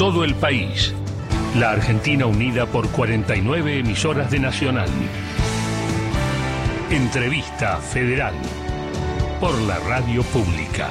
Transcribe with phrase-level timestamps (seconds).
[0.00, 0.94] todo el país.
[1.56, 4.88] La Argentina unida por 49 emisoras de Nacional.
[6.90, 8.32] Entrevista Federal
[9.38, 10.88] por la Radio Pública.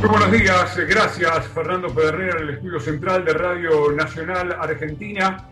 [0.00, 5.46] Muy buenos días, gracias Fernando Pedernera en el estudio central de Radio Nacional Argentina.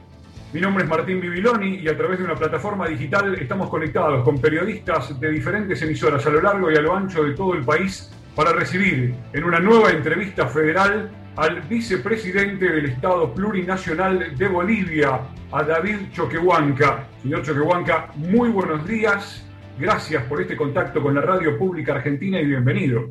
[0.53, 4.41] Mi nombre es Martín Bibiloni y a través de una plataforma digital estamos conectados con
[4.41, 8.11] periodistas de diferentes emisoras a lo largo y a lo ancho de todo el país
[8.39, 15.64] para recibir en una nueva entrevista federal al vicepresidente del Estado Plurinacional de Bolivia, a
[15.64, 17.08] David Choquehuanca.
[17.21, 19.43] Señor Choquehuanca, muy buenos días.
[19.77, 23.11] Gracias por este contacto con la Radio Pública Argentina y bienvenido.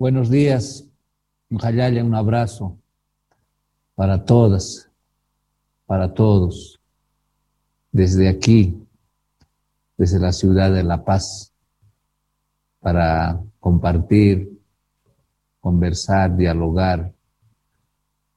[0.00, 0.90] Buenos días.
[1.56, 2.76] Jalaya, un abrazo
[3.94, 4.90] para todas,
[5.86, 6.80] para todos.
[7.92, 8.84] Desde aquí,
[9.96, 11.51] desde la ciudad de La Paz,
[12.82, 14.52] para compartir
[15.60, 17.12] conversar, dialogar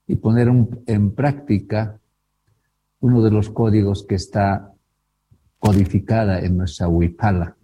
[0.06, 0.48] y poner
[0.86, 2.00] en práctica
[3.00, 4.72] uno de los códigos que está
[5.58, 7.58] codificada en nuestra huipala.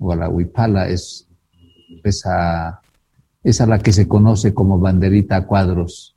[0.00, 1.28] O la huipala es
[2.02, 2.80] esa,
[3.44, 6.16] esa la que se conoce como banderita a cuadros,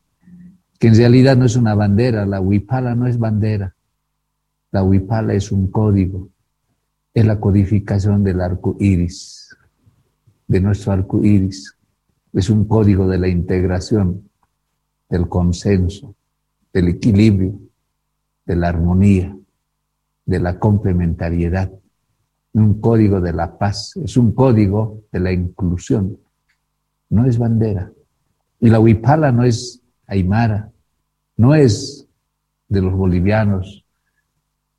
[0.79, 3.75] que en realidad no es una bandera, la huipala no es bandera,
[4.71, 6.29] la huipala es un código,
[7.13, 9.55] es la codificación del arco iris,
[10.47, 11.75] de nuestro arco iris.
[12.33, 14.29] Es un código de la integración,
[15.09, 16.15] del consenso,
[16.73, 17.59] del equilibrio,
[18.45, 19.35] de la armonía,
[20.25, 21.71] de la complementariedad,
[22.53, 26.17] un código de la paz, es un código de la inclusión,
[27.09, 27.91] no es bandera.
[28.59, 30.71] Y la huipala no es aymara,
[31.37, 32.07] no es
[32.67, 33.85] de los bolivianos,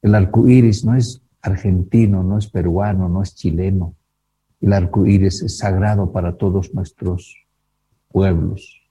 [0.03, 3.95] el arco iris no es argentino, no es peruano, no es chileno.
[4.61, 7.47] El arco iris es sagrado para todos nuestros
[8.09, 8.83] pueblos.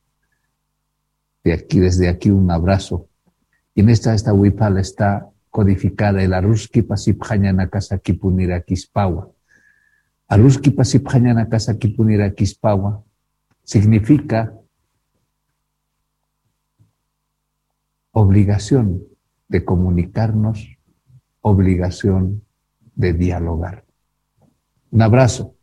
[1.43, 3.09] De aquí, desde aquí un abrazo.
[3.73, 9.31] Y en esta, esta huipala está codificada el Aruski Pasipjañana Casa Kipunira Kispawa.
[10.27, 13.03] Aruski Pasipjañana Casa Kipunira Kispawa
[13.63, 14.53] significa
[18.11, 19.03] obligación
[19.47, 20.72] de comunicarnos,
[21.43, 22.41] obligación
[22.95, 23.85] de dialogar.
[24.91, 25.55] Un abrazo.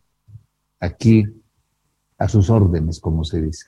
[0.78, 1.24] Aquí
[2.18, 3.66] a sus órdenes, como se dice.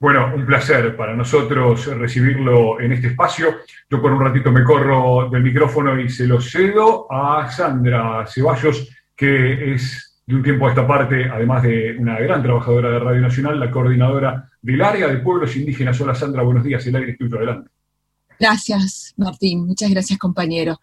[0.00, 3.56] Bueno, un placer para nosotros recibirlo en este espacio.
[3.88, 8.88] Yo por un ratito me corro del micrófono y se lo cedo a Sandra Ceballos,
[9.16, 13.20] que es de un tiempo a esta parte, además de una gran trabajadora de Radio
[13.20, 16.00] Nacional, la coordinadora del área de pueblos indígenas.
[16.00, 17.70] Hola Sandra, buenos días, el aire es tuyo, adelante.
[18.38, 19.66] Gracias, Martín.
[19.66, 20.80] Muchas gracias, compañero.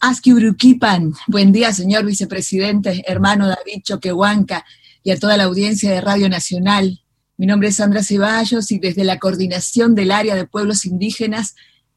[0.00, 4.64] Aski Uruquipan, buen día, señor vicepresidente, hermano David Choquehuanca,
[5.02, 7.02] y a toda la audiencia de Radio Nacional.
[7.36, 11.54] Mi nombre es Sandra Ceballos y desde la coordinación del área de pueblos indígenas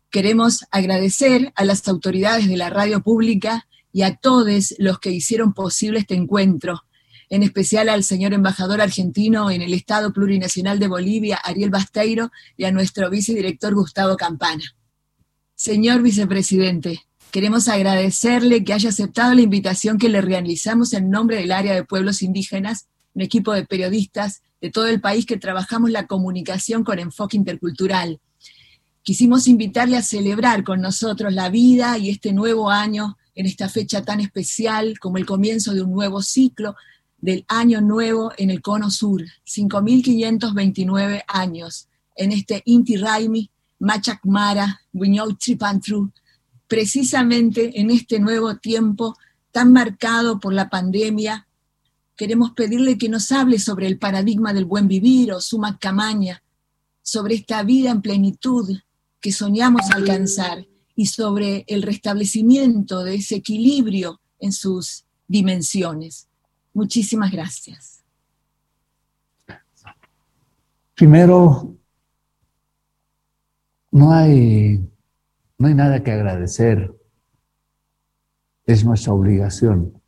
[0.09, 5.53] queremos agradecer a las autoridades de la radio pública y a todos los que hicieron
[5.53, 6.84] posible este encuentro,
[7.30, 12.66] en especial al señor embajador argentino en el Estado Plurinacional de Bolivia, Ariel Basteiro, y
[12.66, 14.64] a nuestro vicedirector Gustavo Campana.
[15.56, 17.04] Señor vicepresidente,
[17.34, 21.84] Queremos agradecerle que haya aceptado la invitación que le realizamos en nombre del área de
[21.84, 22.86] pueblos indígenas,
[23.16, 28.20] un equipo de periodistas de todo el país que trabajamos la comunicación con enfoque intercultural.
[29.02, 34.06] Quisimos invitarle a celebrar con nosotros la vida y este nuevo año en esta fecha
[34.06, 36.76] tan especial como el comienzo de un nuevo ciclo
[37.24, 45.34] del año nuevo en el cono sur, 5.529 años, en este Inti Raimi, Machacmara, Wiñou
[45.36, 46.12] Tripantru,
[46.68, 49.18] precisamente en este nuevo tiempo
[49.54, 51.48] tan marcado por la pandemia,
[52.18, 56.44] queremos pedirle que nos hable sobre el paradigma del buen vivir o suma camaña,
[57.02, 58.80] sobre esta vida en plenitud
[59.22, 66.28] que soñamos alcanzar y sobre el restablecimiento de ese equilibrio en sus dimensiones.
[66.74, 68.04] Muchísimas gracias.
[70.96, 71.75] Primero,
[73.92, 74.90] no hay
[75.64, 76.94] no hay nada que agradecer.
[78.66, 80.02] Es nuestra obligación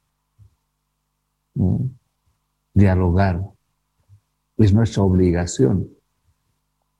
[2.73, 3.41] dialogar.
[4.57, 5.89] Es nuestra obligación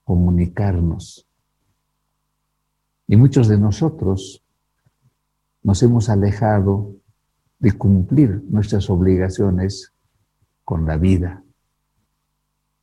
[0.04, 1.28] comunicarnos.
[3.08, 4.42] Y muchos de nosotros
[5.62, 6.96] nos hemos alejado
[7.58, 9.92] de cumplir nuestras obligaciones
[10.64, 11.42] con la vida.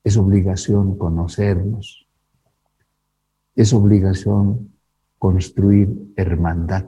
[0.04, 2.08] Es obligación conocernos.
[3.56, 4.74] Es obligación
[5.20, 6.88] construir hermandad.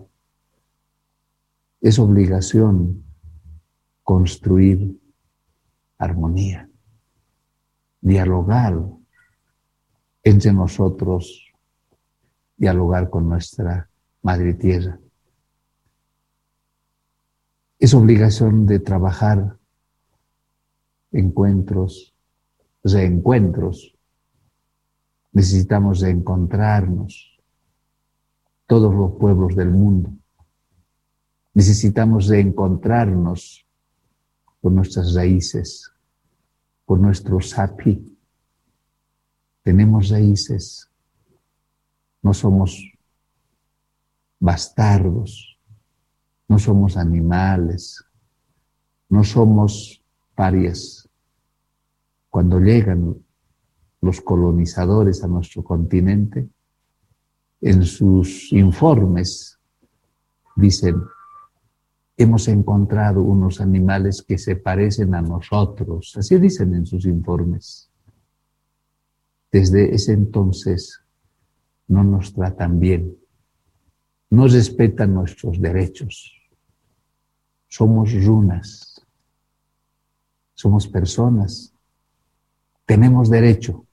[1.82, 3.04] Es obligación
[4.04, 5.00] construir
[5.98, 6.70] armonía,
[8.02, 8.80] dialogar
[10.24, 11.52] entre nosotros,
[12.58, 13.90] dialogar con nuestra
[14.22, 15.00] madre tierra.
[17.78, 19.58] Es obligación de trabajar
[21.12, 22.16] encuentros,
[22.84, 23.98] reencuentros.
[25.34, 27.38] Necesitamos encontrarnos
[28.66, 30.12] todos los pueblos del mundo.
[31.54, 33.66] Necesitamos reencontrarnos
[34.62, 35.92] con nuestras raíces,
[36.86, 38.18] con nuestro sapi.
[39.64, 40.90] Tenemos raíces.
[42.22, 42.94] No somos
[44.40, 45.55] bastardos,
[46.48, 48.04] no somos animales,
[49.10, 50.04] no somos
[50.36, 51.10] parias.
[52.30, 53.16] Cuando llegan
[54.02, 56.48] los colonizadores a nuestro continente,
[57.62, 59.58] en sus informes
[60.56, 61.02] dicen,
[62.18, 67.90] hemos encontrado unos animales que se parecen a nosotros, así dicen en sus informes.
[69.52, 71.02] Desde ese entonces
[71.88, 73.18] no nos tratan bien,
[74.30, 76.35] no respetan nuestros derechos.
[77.78, 79.06] Somos runas,
[80.54, 81.74] somos personas,
[82.86, 83.86] tenemos derecho,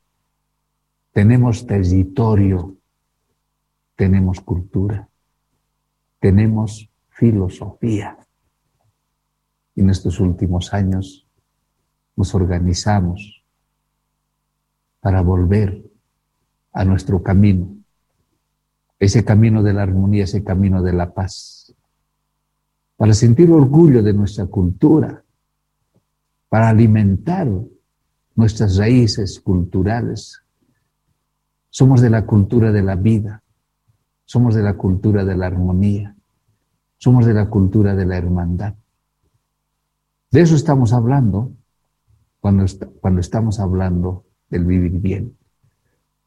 [1.11, 2.77] tenemos territorio,
[3.97, 5.09] tenemos cultura,
[6.21, 8.17] tenemos filosofía.
[9.75, 11.27] Y en estos últimos años
[12.15, 13.43] nos organizamos
[15.01, 15.83] para volver
[16.73, 17.75] a nuestro camino,
[19.01, 21.62] ese camino de la armonía, ese camino de la paz,
[22.97, 25.25] para sentir orgullo de nuestra cultura,
[26.49, 27.49] para alimentar
[28.35, 30.43] nuestras raíces culturales.
[31.71, 33.43] Somos de la cultura de la vida,
[34.25, 36.15] somos de la cultura de la armonía,
[36.99, 38.75] somos de la cultura de la hermandad.
[40.31, 41.53] De eso estamos hablando
[42.41, 42.65] cuando,
[43.01, 45.37] cuando estamos hablando del vivir bien.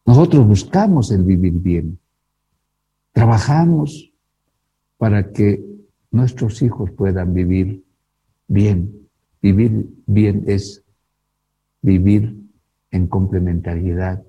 [0.05, 1.99] Nosotros buscamos el vivir bien.
[3.11, 4.13] Trabajamos
[4.97, 5.74] para que
[6.15, 7.83] nuestros hijos puedan vivir
[8.47, 9.09] bien.
[9.41, 10.83] Vivir bien es
[11.81, 12.35] vivir
[12.89, 14.23] en complementariedad.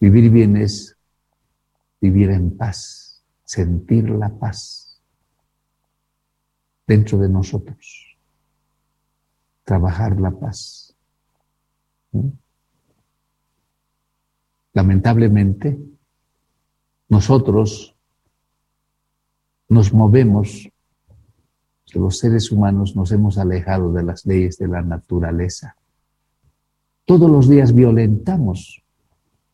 [0.00, 0.96] Vivir bien es
[2.00, 5.00] vivir en paz, sentir la paz
[6.86, 8.16] dentro de nosotros,
[9.64, 10.96] trabajar la paz.
[14.72, 15.78] Lamentablemente,
[17.08, 17.91] nosotros
[19.72, 20.68] nos movemos,
[21.94, 25.76] los seres humanos nos hemos alejado de las leyes de la naturaleza.
[27.06, 28.82] Todos los días violentamos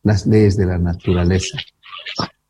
[0.03, 1.57] las leyes de la naturaleza.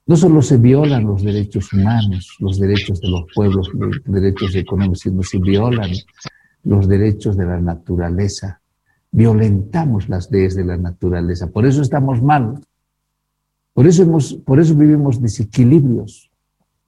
[0.07, 5.01] No solo se violan los derechos humanos, los derechos de los pueblos, los derechos económicos,
[5.01, 5.91] sino se violan
[6.63, 8.61] los derechos de la naturaleza.
[9.11, 11.51] Violentamos las leyes de la naturaleza.
[11.51, 12.59] Por eso estamos mal.
[13.73, 16.28] Por eso, hemos, por eso vivimos desequilibrios,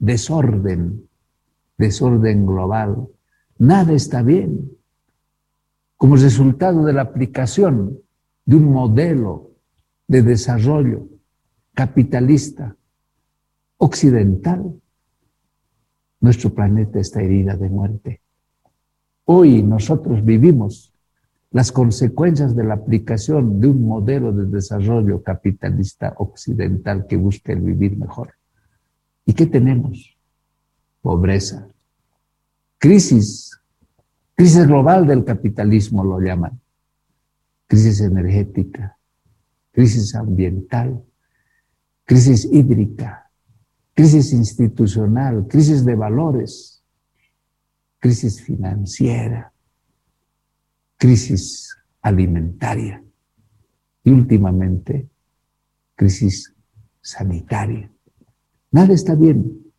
[0.02, 1.08] desorden,
[1.78, 3.08] desorden global.
[3.60, 4.72] Nada está bien.
[5.96, 8.00] Como resultado de la aplicación
[8.44, 9.52] de un modelo
[10.08, 11.08] de desarrollo
[11.74, 12.76] capitalista
[13.78, 14.74] occidental,
[16.20, 18.22] nuestro planeta está herida de muerte.
[19.26, 20.94] Hoy nosotros vivimos
[21.52, 27.62] las consecuencias de la aplicación de un modelo de desarrollo capitalista occidental que busca el
[27.62, 28.41] vivir mejor.
[29.26, 30.18] ¿Y qué tenemos?
[31.02, 31.68] Pobreza,
[32.78, 33.60] crisis,
[34.36, 36.62] crisis global del capitalismo lo llaman,
[37.68, 38.98] crisis energética,
[39.72, 41.04] crisis ambiental,
[42.04, 43.32] crisis hídrica,
[43.94, 46.84] crisis institucional, crisis de valores,
[48.00, 49.54] crisis financiera,
[50.98, 53.04] crisis alimentaria.
[54.04, 55.08] Y últimamente
[55.96, 56.54] crisis
[57.02, 57.92] sanitaria.
[58.72, 59.74] Nada está bien.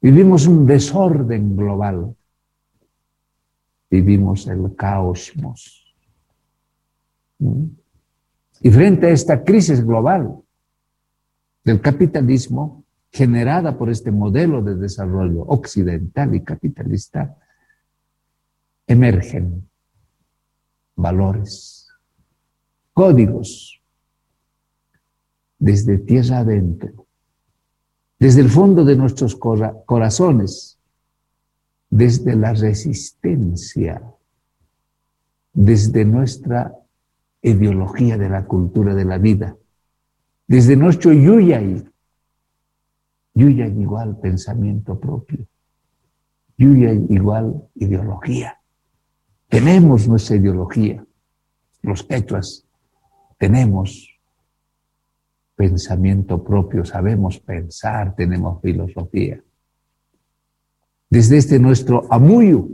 [0.00, 2.16] Vivimos un desorden global.
[3.90, 5.32] Vivimos el caos.
[7.38, 7.64] ¿Mm?
[8.60, 10.40] Y frente a esta crisis global
[11.64, 17.36] del capitalismo generada por este modelo de desarrollo occidental y capitalista,
[18.86, 19.68] emergen
[20.96, 21.88] valores,
[22.92, 23.82] códigos,
[25.58, 27.01] desde tierra adentro,
[28.22, 30.78] desde el fondo de nuestros corazones,
[31.90, 34.00] desde la resistencia,
[35.52, 36.72] desde nuestra
[37.42, 39.56] ideología de la cultura de la vida,
[40.46, 41.84] desde nuestro yuyay,
[43.34, 45.44] yuyay igual pensamiento propio,
[46.56, 48.56] yuyay igual ideología
[49.52, 51.04] tenemos nuestra ideología.
[51.82, 52.64] Los quechuas
[53.36, 54.11] tenemos
[55.62, 59.40] pensamiento propio, sabemos pensar, tenemos filosofía.
[61.08, 62.68] Desde este nuestro amuyo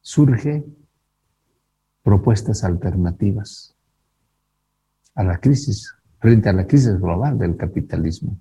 [0.00, 0.64] surge
[2.02, 3.76] propuestas alternativas
[5.14, 8.40] a la crisis, frente a la crisis global del capitalismo.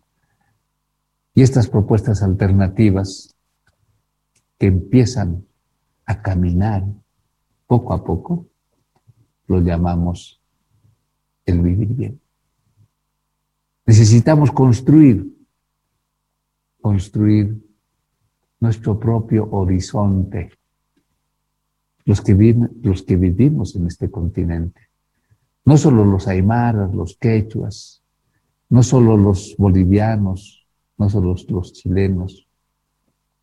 [1.35, 3.35] Y estas propuestas alternativas
[4.57, 5.45] que empiezan
[6.07, 6.85] a caminar
[7.67, 8.47] poco a poco,
[9.45, 10.41] lo llamamos
[11.45, 12.21] el vivir bien.
[13.85, 15.31] Necesitamos construir,
[16.81, 17.55] construir
[18.59, 20.51] nuestro propio horizonte,
[22.05, 24.81] los que, los que vivimos en este continente.
[25.65, 28.03] No solo los aymaras, los quechuas,
[28.69, 32.47] no solo los bolivianos, no solo los, chilenos,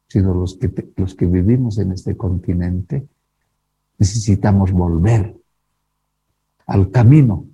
[0.09, 3.06] sino los que, los que vivimos en este continente,
[3.99, 5.37] necesitamos volver
[6.66, 7.47] al camino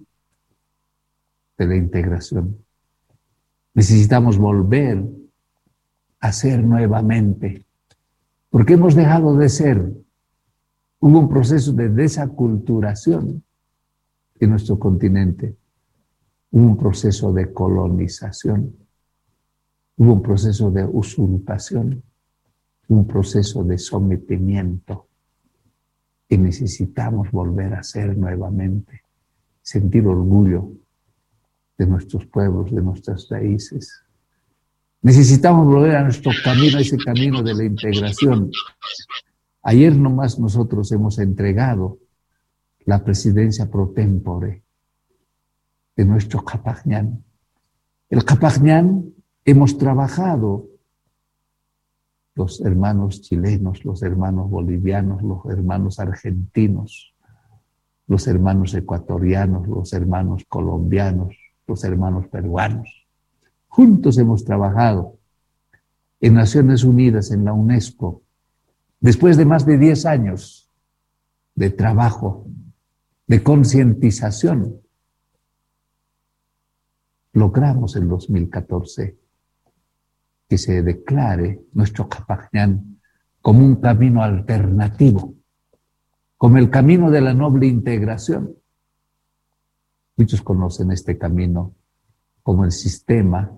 [1.59, 2.57] de la integración.
[3.75, 5.05] Necesitamos volver
[6.21, 7.67] a ser nuevamente,
[8.49, 9.93] porque hemos dejado de ser.
[11.01, 13.45] Hubo un proceso de desaculturación
[14.41, 15.57] en nuestro continente,
[16.51, 18.75] hubo un proceso de colonización,
[19.97, 22.03] hubo un proceso de usurpación,
[22.89, 25.07] un proceso de sometimiento
[26.29, 29.03] que necesitamos volver a ser nuevamente,
[29.63, 30.73] sentir orgullo
[31.79, 34.03] de nuestros pueblos, de nuestras raíces.
[35.01, 38.51] Necesitamos volver a nuestro camino, a ese camino de la integración.
[39.63, 41.99] Ayer nomás nosotros hemos entregado
[42.85, 44.65] la presidencia pro tempore
[45.97, 47.23] de nuestro Capagñán.
[48.11, 49.13] El Capagñán
[49.45, 50.67] hemos trabajado
[52.35, 57.15] los hermanos chilenos, los hermanos bolivianos, los hermanos argentinos,
[58.07, 61.37] los hermanos ecuatorianos, los hermanos colombianos,
[61.69, 63.07] los hermanos peruanos.
[63.69, 65.19] Juntos hemos trabajado
[66.21, 68.23] en Naciones Unidas, en la UNESCO,
[68.99, 70.73] después de más de 10 años
[71.55, 72.47] de trabajo,
[73.27, 74.81] de concientización,
[77.35, 79.19] logramos en 2014
[80.49, 83.01] que se declare nuestro Capajñán
[83.43, 85.35] como un camino alternativo,
[86.39, 88.58] como el camino de la noble integración,
[90.19, 91.73] Muchos conocen este camino
[92.43, 93.51] como el sistema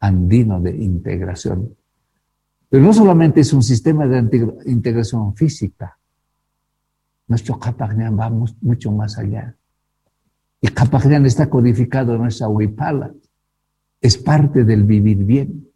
[0.00, 1.76] andino de integración.
[2.68, 4.18] Pero no solamente es un sistema de
[4.64, 5.98] integración física,
[7.28, 9.54] nuestro Kapagnan va mucho más allá.
[10.62, 13.12] El Kapagnan está codificado en nuestra Huipala,
[14.00, 15.68] es parte del vivir bien.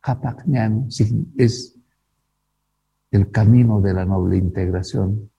[0.00, 0.88] Kapagnan
[1.36, 1.78] es
[3.12, 5.30] el camino de la noble integración,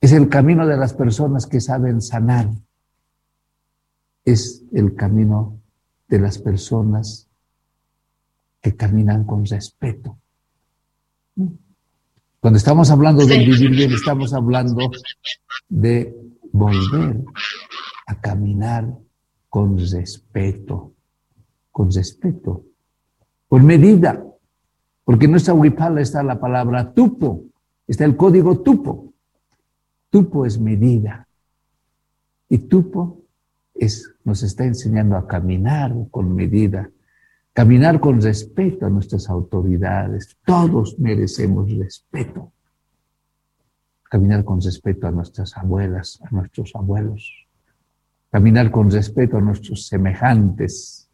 [0.00, 2.48] es el camino de las personas que saben sanar,
[4.26, 5.60] es el camino
[6.08, 7.28] de las personas
[8.60, 10.18] que caminan con respeto.
[12.40, 14.90] Cuando estamos hablando de vivir bien, estamos hablando
[15.68, 16.14] de
[16.52, 17.22] volver
[18.06, 18.98] a caminar
[19.48, 20.92] con respeto,
[21.70, 22.64] con respeto,
[23.48, 24.24] con medida,
[25.04, 27.44] porque en nuestra huipala está la palabra tupo,
[27.86, 29.12] está el código tupo.
[30.10, 31.28] Tupo es medida
[32.48, 33.25] y tupo
[34.24, 36.90] nos está enseñando a caminar con medida,
[37.52, 40.36] caminar con respeto a nuestras autoridades.
[40.44, 42.52] Todos merecemos respeto.
[44.10, 47.46] Caminar con respeto a nuestras abuelas, a nuestros abuelos.
[48.30, 51.10] Caminar con respeto a nuestros semejantes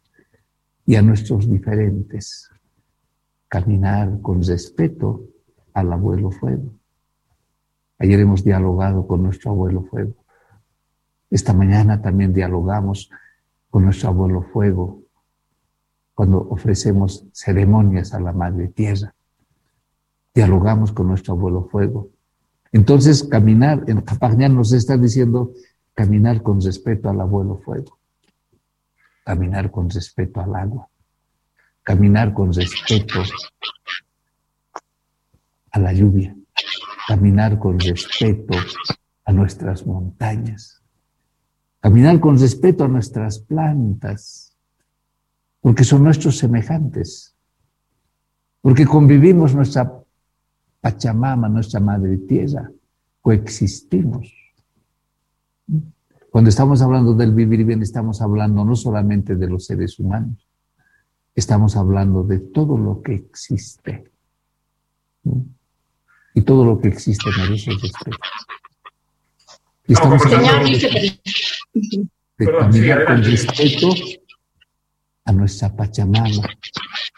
[0.85, 2.49] y a nuestros diferentes.
[3.47, 5.23] Caminar con respeto
[5.73, 6.73] al abuelo fuego.
[7.99, 10.22] Ayer hemos dialogado con nuestro abuelo fuego
[11.33, 13.09] esta mañana también dialogamos
[13.71, 15.01] con nuestro abuelo fuego
[16.13, 19.15] cuando ofrecemos ceremonias a la Madre Tierra.
[20.31, 22.09] Dialogamos con nuestro abuelo fuego.
[22.71, 25.53] Entonces, caminar, en Capagñán nos está diciendo
[25.95, 27.97] caminar con respeto al abuelo fuego,
[29.25, 30.87] caminar con respeto al agua,
[31.81, 33.23] caminar con respeto
[35.71, 36.35] a la lluvia,
[37.07, 38.53] caminar con respeto
[39.25, 40.82] a nuestras montañas,
[41.83, 44.55] Caminar con respeto a nuestras plantas,
[45.59, 47.35] porque son nuestros semejantes,
[48.61, 50.01] porque convivimos nuestra
[50.79, 52.71] Pachamama, nuestra Madre Tierra,
[53.19, 54.33] coexistimos.
[56.29, 60.47] Cuando estamos hablando del vivir bien, estamos hablando no solamente de los seres humanos,
[61.35, 64.09] estamos hablando de todo lo que existe.
[66.33, 68.17] Y todo lo que existe merece respeto.
[69.85, 71.19] Y estamos hablando de,
[71.73, 73.89] de caminar con respeto
[75.25, 76.49] a nuestra Pachamama,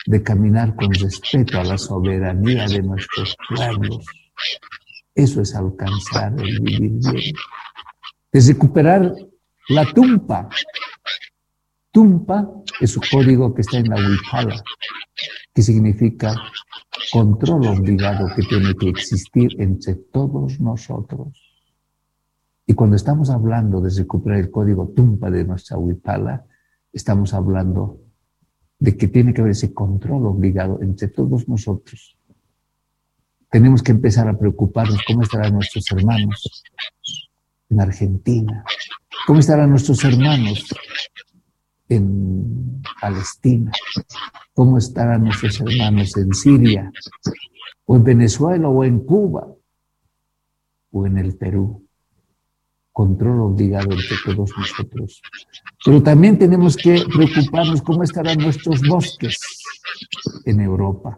[0.05, 4.05] de caminar con respeto a la soberanía de nuestros pueblos.
[5.13, 7.35] Eso es alcanzar el vivir bien.
[8.31, 9.13] Es recuperar
[9.69, 10.49] la tumpa.
[11.91, 12.47] Tumpa
[12.81, 14.61] es un código que está en la Wipala,
[15.53, 16.35] que significa
[17.11, 21.44] control obligado que tiene que existir entre todos nosotros.
[22.67, 26.45] Y cuando estamos hablando de recuperar el código Tumpa de nuestra Wipala,
[26.91, 27.99] estamos hablando
[28.79, 32.17] de que tiene que haber ese control obligado entre todos nosotros.
[33.51, 36.63] Tenemos que empezar a preocuparnos cómo estarán nuestros hermanos
[37.69, 38.65] en Argentina,
[39.27, 40.65] cómo estarán nuestros hermanos
[41.87, 43.71] en Palestina,
[44.53, 46.91] cómo estarán nuestros hermanos en Siria,
[47.85, 49.47] o en Venezuela, o en Cuba,
[50.91, 51.84] o en el Perú
[52.95, 55.21] control obligado entre todos nosotros.
[55.83, 59.37] Pero también tenemos que preocuparnos cómo estarán nuestros bosques
[60.45, 61.17] en Europa,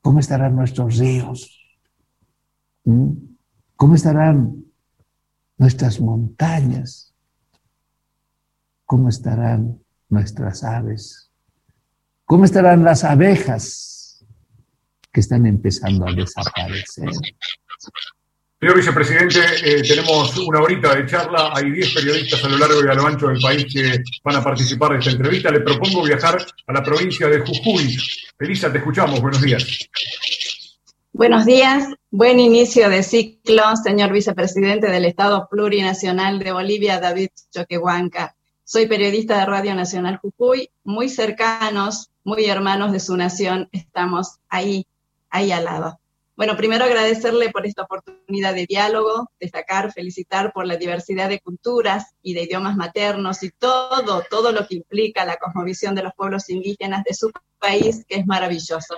[0.00, 1.50] cómo estarán nuestros ríos,
[2.84, 3.10] ¿Mm?
[3.74, 4.66] cómo estarán
[5.58, 7.12] nuestras montañas,
[8.84, 11.28] cómo estarán nuestras aves,
[12.24, 14.24] cómo estarán las abejas
[15.10, 17.10] que están empezando a desaparecer.
[18.64, 21.52] Señor vicepresidente, eh, tenemos una horita de charla.
[21.54, 24.42] Hay 10 periodistas a lo largo y a lo ancho del país que van a
[24.42, 25.50] participar de esta entrevista.
[25.50, 27.94] Le propongo viajar a la provincia de Jujuy.
[28.38, 29.20] Elisa, te escuchamos.
[29.20, 29.90] Buenos días.
[31.12, 31.88] Buenos días.
[32.10, 38.34] Buen inicio de ciclo, señor vicepresidente del Estado Plurinacional de Bolivia, David Choquehuanca.
[38.64, 43.68] Soy periodista de Radio Nacional Jujuy, muy cercanos, muy hermanos de su nación.
[43.72, 44.86] Estamos ahí,
[45.28, 46.00] ahí al lado.
[46.36, 52.16] Bueno, primero agradecerle por esta oportunidad de diálogo, destacar, felicitar por la diversidad de culturas
[52.22, 56.50] y de idiomas maternos y todo, todo lo que implica la cosmovisión de los pueblos
[56.50, 57.30] indígenas de su
[57.60, 58.96] país, que es maravilloso.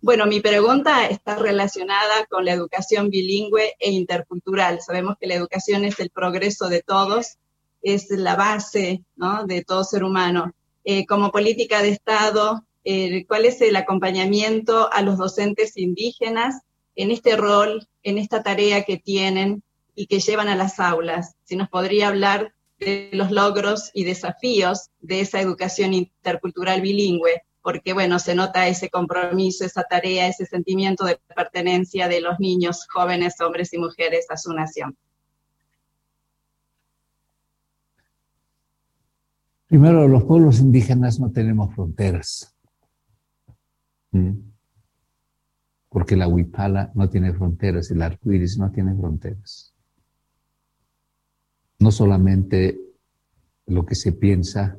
[0.00, 4.80] Bueno, mi pregunta está relacionada con la educación bilingüe e intercultural.
[4.80, 7.36] Sabemos que la educación es el progreso de todos,
[7.82, 9.02] es la base
[9.46, 10.54] de todo ser humano.
[10.84, 16.62] Eh, como política de Estado, eh, ¿cuál es el acompañamiento a los docentes indígenas
[16.98, 19.62] en este rol, en esta tarea que tienen
[19.94, 21.36] y que llevan a las aulas.
[21.44, 27.92] Si nos podría hablar de los logros y desafíos de esa educación intercultural bilingüe, porque
[27.92, 33.40] bueno, se nota ese compromiso, esa tarea, ese sentimiento de pertenencia de los niños, jóvenes,
[33.40, 34.96] hombres y mujeres a su nación.
[39.68, 42.56] Primero, los pueblos indígenas no tenemos fronteras.
[44.10, 44.47] ¿Mm?
[45.88, 49.74] Porque la huipala no tiene fronteras, el arco iris no tiene fronteras.
[51.78, 52.78] No solamente
[53.66, 54.78] lo que se piensa,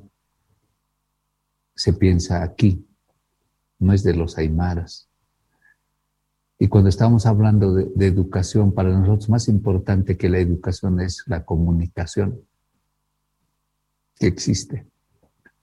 [1.75, 2.85] se piensa aquí,
[3.79, 5.09] no es de los aymaras.
[6.59, 11.23] Y cuando estamos hablando de, de, educación, para nosotros más importante que la educación es
[11.27, 12.41] la comunicación
[14.15, 14.85] que existe,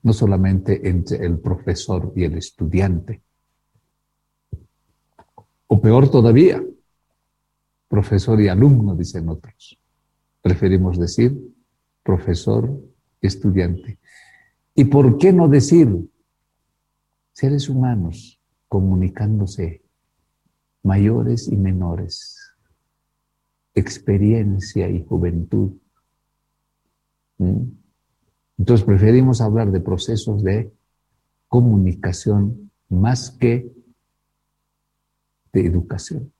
[0.02, 3.22] no solamente entre el profesor y el estudiante,
[5.66, 6.62] o peor todavía,
[7.88, 9.78] profesor y alumno, dicen otros.
[10.42, 11.36] Preferimos decir
[12.02, 12.80] profesor,
[13.20, 13.98] estudiante.
[14.74, 15.88] ¿Y por qué no decir
[17.32, 19.82] seres humanos comunicándose,
[20.82, 22.38] mayores y menores,
[23.74, 25.72] experiencia y juventud?
[27.38, 27.62] ¿Mm?
[28.58, 30.72] Entonces preferimos hablar de procesos de
[31.48, 33.75] comunicación más que
[35.64, 36.32] educación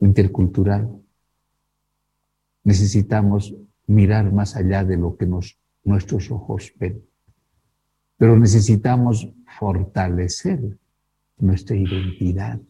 [0.00, 1.02] intercultural.
[2.64, 3.54] Necesitamos
[3.86, 7.04] mirar más allá de lo que nos, nuestros ojos ven,
[8.16, 10.78] pero necesitamos fortalecer
[11.38, 12.60] nuestra identidad.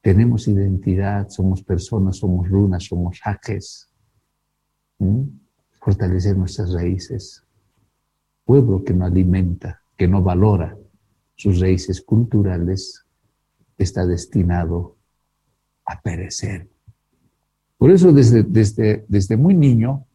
[0.00, 3.88] Tenemos identidad, somos personas, somos runas, somos jaques.
[5.80, 7.44] Fortalecer nuestras raíces.
[8.44, 10.76] Pueblo que no alimenta, que no valora,
[11.36, 13.04] sus raíces culturales,
[13.78, 14.96] está destinado
[15.84, 16.70] a perecer.
[17.76, 20.06] Por eso desde, desde, desde muy niño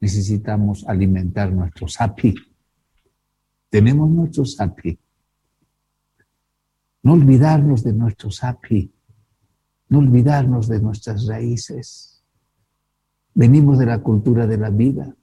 [0.00, 2.34] necesitamos alimentar nuestro sapi.
[3.70, 4.98] Tenemos nuestro sapi.
[7.02, 8.92] No olvidarnos de nuestro sapi,
[9.88, 12.22] no olvidarnos de nuestras raíces.
[13.34, 15.14] Venimos de la cultura de la vida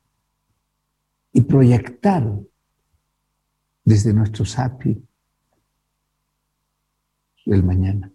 [1.31, 2.39] y proyectar
[3.83, 5.01] desde nuestro sapi
[7.45, 8.11] el mañana,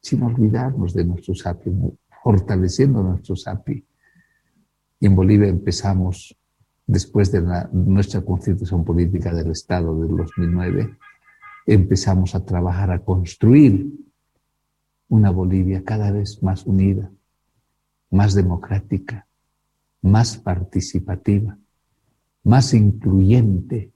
[0.00, 1.72] sin olvidarnos de nuestro SAPI,
[2.22, 3.84] fortaleciendo nuestro SAPI.
[5.00, 6.36] Y en Bolivia empezamos,
[6.86, 7.42] después de
[7.72, 10.96] nuestra constitución política del Estado del 2009,
[11.66, 13.86] empezamos a trabajar, a construir
[15.08, 17.10] una Bolivia cada vez más unida,
[18.10, 19.26] más democrática,
[20.02, 21.58] más participativa,
[22.44, 23.92] más incluyente,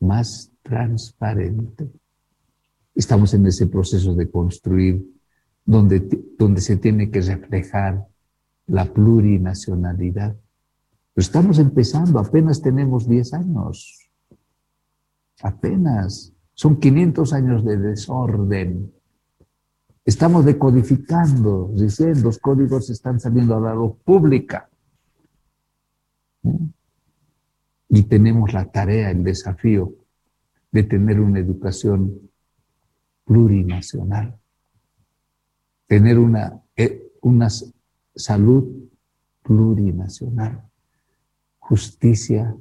[0.00, 1.90] más transparente.
[2.94, 5.04] Estamos en ese proceso de construir
[5.64, 6.00] donde,
[6.38, 8.06] donde se tiene que reflejar
[8.66, 10.36] la plurinacionalidad.
[11.14, 14.10] Pero estamos empezando, apenas tenemos 10 años.
[15.42, 16.32] Apenas.
[16.54, 18.92] Son 500 años de desorden.
[20.04, 24.68] Estamos decodificando, dicen, los códigos están saliendo a la luz pública.
[27.88, 29.94] Y tenemos la tarea, el desafío
[30.70, 32.30] de tener una educación
[33.24, 34.38] plurinacional,
[35.86, 37.12] tener una, eh,
[38.14, 38.88] salud
[39.42, 40.68] plurinacional,
[41.58, 42.54] justicia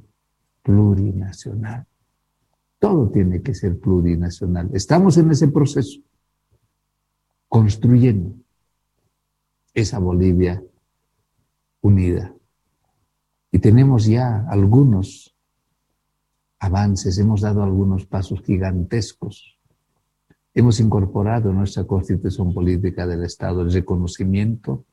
[0.61, 1.85] plurinacional.
[2.79, 4.69] Todo tiene que ser plurinacional.
[4.73, 6.01] Estamos en ese proceso,
[7.47, 8.35] construyendo
[9.73, 10.63] esa Bolivia
[11.81, 12.33] unida.
[13.51, 15.35] Y tenemos ya algunos
[16.59, 19.52] avances, hemos dado algunos pasos gigantescos.
[20.55, 24.85] Hemos incorporado en nuestra constitución política del Estado el reconocimiento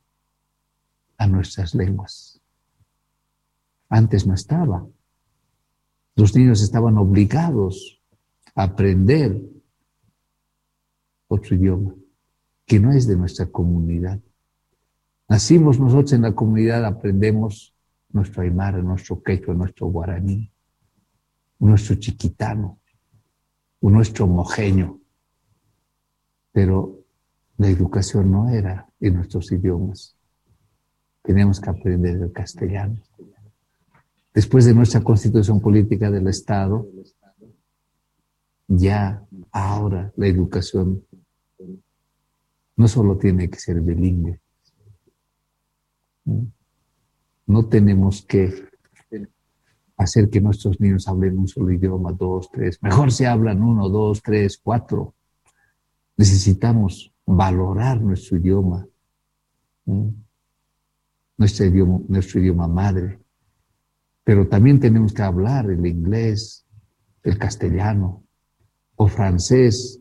[1.19, 2.41] a nuestras lenguas.
[3.89, 4.87] Antes no estaba.
[6.17, 8.01] Los niños estaban obligados
[8.55, 9.39] a aprender
[11.29, 11.95] otro idioma
[12.65, 14.21] que no es de nuestra comunidad.
[15.29, 17.75] Nacimos nosotros en la comunidad, aprendemos
[18.13, 20.53] nuestro aymara, nuestro quechua, nuestro guaraní,
[21.59, 22.79] nuestro chiquitano,
[23.81, 25.00] nuestro mojeño.
[26.53, 27.01] Pero
[27.57, 30.17] la educación no era en nuestros idiomas.
[31.23, 33.01] Teníamos que aprender el castellano
[34.35, 36.87] después de nuestra constitución política del Estado,
[38.69, 41.05] ya ahora la educación
[42.77, 44.41] no solo tiene que ser bilingüe,
[47.47, 48.69] no tenemos que
[49.97, 54.23] hacer que nuestros niños hablen un solo idioma, dos, tres, mejor se hablan uno, dos,
[54.23, 55.15] tres, cuatro.
[56.21, 58.87] Necesitamos valorar nuestro idioma,
[61.39, 63.19] nuestro idioma, nuestro idioma madre,
[64.23, 66.67] pero también tenemos que hablar el inglés,
[67.23, 68.23] el castellano
[68.97, 69.99] o francés.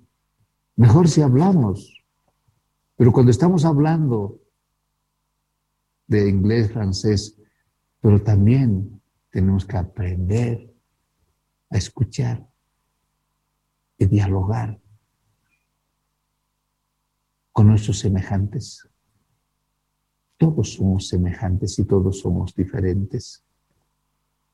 [0.76, 2.04] Mejor si hablamos.
[2.98, 4.42] Pero cuando estamos hablando
[6.06, 7.40] de inglés, francés,
[8.02, 10.70] pero también tenemos que aprender
[11.70, 12.46] a escuchar
[13.98, 14.82] y dialogar
[17.60, 18.90] con nuestros semejantes.
[20.38, 23.44] Todos somos semejantes y todos somos diferentes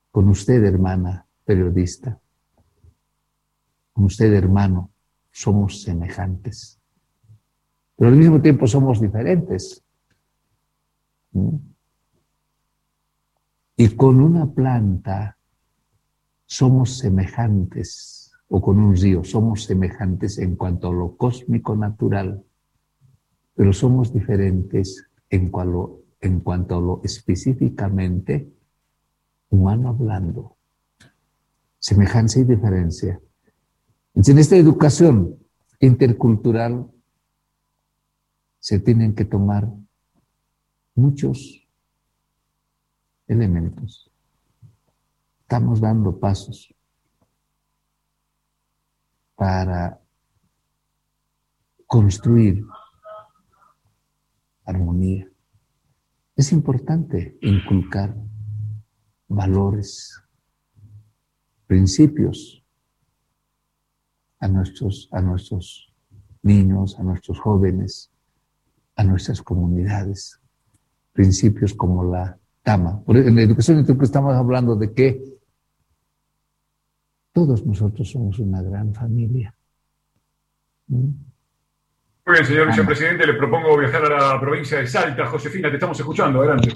[0.10, 2.20] con usted, hermana periodista,
[3.94, 4.90] con usted, hermano,
[5.30, 6.80] somos semejantes,
[7.96, 9.84] pero al mismo tiempo somos diferentes.
[11.32, 11.58] ¿Mm?
[13.78, 15.38] Y con una planta
[16.48, 22.44] somos semejantes, o con un río somos semejantes en cuanto a lo cósmico natural,
[23.56, 28.54] pero somos diferentes en, cuanto a lo específicamente
[29.50, 30.58] humano hablando.
[31.80, 33.20] Semejanza y diferencia.
[34.14, 35.40] en esta educación
[35.80, 36.92] intercultural
[38.60, 39.70] se tienen que tomar
[40.96, 41.66] muchos
[43.28, 44.12] elementos.
[45.42, 46.74] Estamos dando pasos
[49.36, 50.02] para
[51.86, 52.66] construir
[54.66, 55.30] armonía.
[56.36, 58.16] Es importante inculcar
[59.28, 60.22] valores,
[61.68, 62.64] principios
[64.40, 65.94] a nuestros, a nuestros
[66.42, 68.12] niños, a nuestros jóvenes,
[68.96, 70.40] a nuestras comunidades.
[71.14, 73.02] Principios como la tama.
[73.08, 75.36] En la educación estamos hablando de que
[77.32, 79.56] todos nosotros somos una gran familia.
[82.28, 85.28] Muy bien, señor vicepresidente, le propongo viajar a la provincia de Salta.
[85.28, 86.74] Josefina, te estamos escuchando, adelante.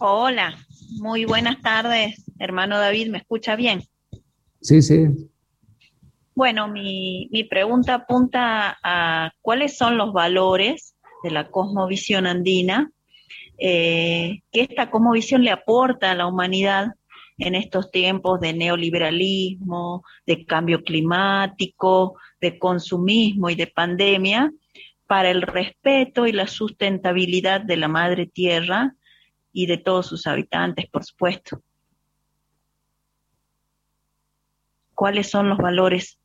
[0.00, 0.52] Hola,
[0.98, 3.84] muy buenas tardes, hermano David, ¿me escucha bien?
[4.60, 5.06] Sí, sí.
[6.34, 12.90] Bueno, mi, pregunta apunta a cuáles son los valores de la cosmovisión andina,
[13.58, 16.88] eh, que esta cosmovisión le aporta a la humanidad
[17.38, 24.50] en estos tiempos de neoliberalismo, de cambio climático, de consumismo y de pandemia,
[25.14, 28.96] para el respeto y la sustentabilidad de la madre tierra
[29.52, 31.62] y de todos sus habitantes, por supuesto.
[34.92, 36.18] ¿Cuáles son los valores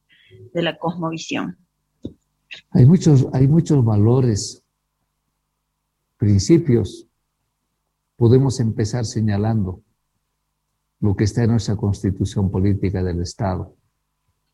[0.56, 1.60] de la cosmovisión?
[2.72, 4.66] Hay muchos, hay muchos valores,
[6.18, 7.06] principios.
[8.16, 9.84] Podemos empezar señalando
[11.00, 13.78] lo que está en nuestra constitución política del Estado,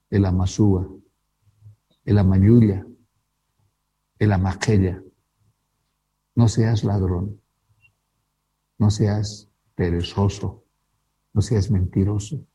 [0.10, 0.89] el amasúa,
[2.04, 2.86] el amayulla,
[4.19, 5.01] el amaquella.
[6.36, 7.41] No seas ladrón,
[8.78, 10.65] no seas perezoso,
[11.34, 12.45] no seas mentiroso,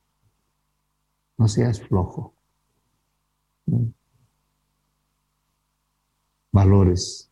[1.39, 2.35] no seas flojo.
[6.53, 7.31] Valores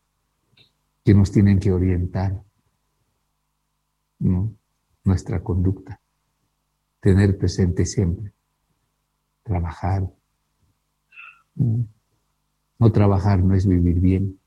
[1.03, 2.43] que nos tienen que orientar
[5.03, 6.01] nuestra conducta.
[6.99, 8.33] Tener presente siempre,
[9.43, 10.11] trabajar.
[11.55, 11.87] No
[12.87, 14.39] trabajar no es vivir bien,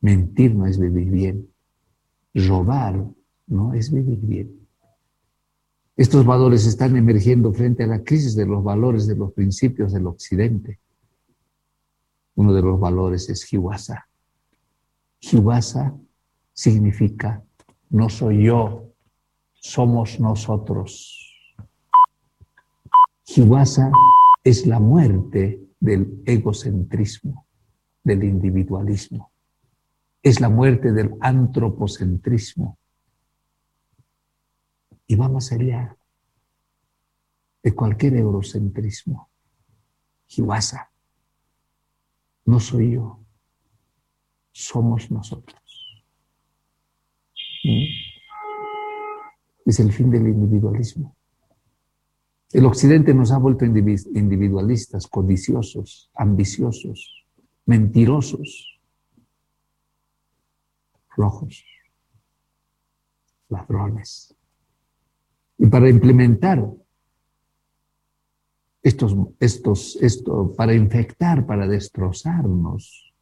[0.00, 1.52] mentir no es vivir bien,
[2.34, 3.04] robar
[3.46, 4.66] no es vivir bien.
[5.94, 10.06] Estos valores están emergiendo frente a la crisis de los valores de los principios del
[10.06, 10.80] Occidente.
[12.36, 14.08] Uno de los valores es Hiwasa.
[15.20, 15.94] Hiwasa
[16.52, 17.44] significa
[17.90, 18.92] no soy yo,
[19.54, 21.14] somos nosotros.
[23.24, 23.90] Hiwasa
[24.44, 27.46] es la muerte del egocentrismo,
[28.02, 29.32] del individualismo.
[30.22, 32.78] Es la muerte del antropocentrismo.
[35.06, 35.96] Y va más allá
[37.62, 39.30] de cualquier eurocentrismo.
[40.28, 40.90] Hiwasa.
[42.44, 43.20] No soy yo.
[44.52, 46.04] Somos nosotros.
[47.64, 47.84] ¿Mm?
[49.66, 51.17] Es el fin del individualismo.
[52.52, 57.26] El occidente nos ha vuelto individualistas, codiciosos, ambiciosos,
[57.66, 58.80] mentirosos,
[61.14, 61.62] flojos,
[63.50, 64.34] ladrones.
[65.58, 66.66] Y para implementar
[68.82, 73.12] estos, estos, esto, para infectar, para destrozarnos,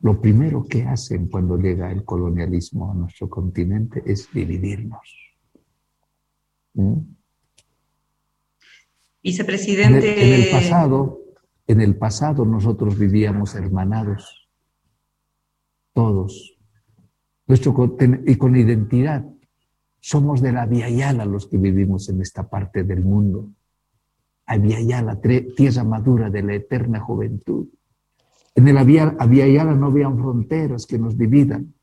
[0.00, 5.36] lo primero que hacen cuando llega el colonialismo a nuestro continente es dividirnos.
[6.74, 7.17] ¿Mm?
[9.22, 10.34] Vicepresidente.
[10.34, 11.20] En el, pasado,
[11.66, 14.48] en el pasado nosotros vivíamos hermanados,
[15.92, 16.56] todos,
[17.46, 19.24] nuestro, y con identidad.
[20.00, 23.50] Somos de la Via Yala los que vivimos en esta parte del mundo.
[24.46, 27.66] A Via Yala, tierra madura de la eterna juventud.
[28.54, 29.16] En el Via
[29.48, 31.74] Yala no habían fronteras que nos dividan,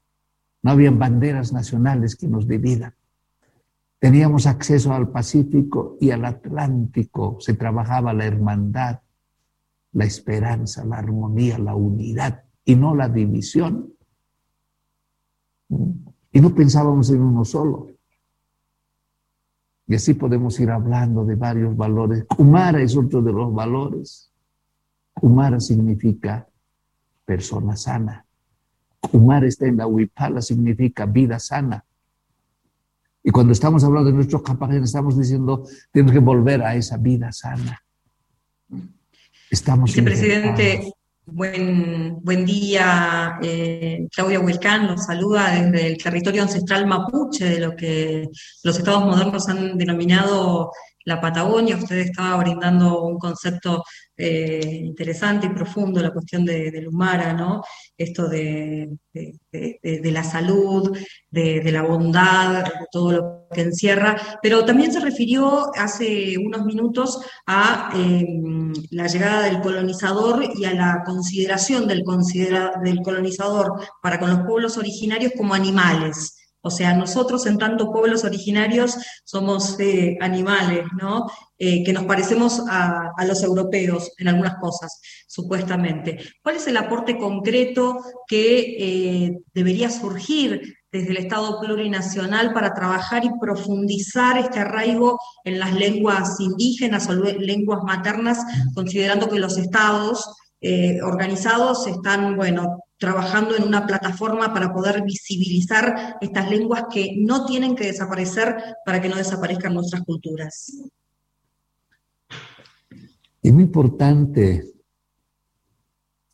[0.64, 2.94] no habían banderas nacionales que nos dividan.
[4.06, 7.38] Teníamos acceso al Pacífico y al Atlántico.
[7.40, 9.00] Se trabajaba la hermandad,
[9.94, 13.96] la esperanza, la armonía, la unidad y no la división.
[16.32, 17.88] Y no pensábamos en uno solo.
[19.88, 22.26] Y así podemos ir hablando de varios valores.
[22.26, 24.32] Kumara es otro de los valores.
[25.16, 26.48] Kumara significa
[27.26, 28.24] persona sana.
[29.00, 31.84] Kumara está en la Huipala, significa vida sana.
[33.28, 37.32] Y cuando estamos hablando de nuestros campañas, estamos diciendo, tenemos que volver a esa vida
[37.32, 37.84] sana.
[39.50, 40.94] Estamos Vicepresidente,
[41.26, 43.40] buen, buen día.
[43.42, 48.30] Eh, Claudia Huelcán nos saluda desde el territorio ancestral mapuche, de lo que
[48.64, 50.72] los estados modernos han denominado
[51.06, 51.78] la Patagonia.
[51.78, 53.84] Usted estaba brindando un concepto
[54.18, 57.64] eh, interesante y profundo, la cuestión de, del Humara, ¿no?
[57.98, 58.90] Esto de,
[60.04, 60.98] la salud,
[61.30, 67.20] de, la bondad, de todo lo que encierra, pero también se refirió hace unos minutos
[67.46, 72.04] a em, la llegada del colonizador y a la consideración del,
[72.84, 76.45] del colonizador para con los pueblos originarios como animales.
[76.66, 81.28] O sea, nosotros en tanto pueblos originarios somos eh, animales, ¿no?
[81.60, 86.18] Eh, que nos parecemos a, los europeos en algunas cosas, supuestamente.
[86.42, 93.24] ¿Cuál es el aporte concreto que eh, debería surgir desde el Estado plurinacional para trabajar
[93.26, 98.40] y profundizar este arraigo en las lenguas indígenas o lenguas maternas,
[98.74, 100.36] considerando que los estados
[101.04, 107.76] organizados están, bueno, trabajando en una plataforma para poder visibilizar estas lenguas que no tienen
[107.76, 108.56] que desaparecer
[108.86, 110.72] para que no desaparezcan nuestras culturas.
[113.42, 114.64] Es muy importante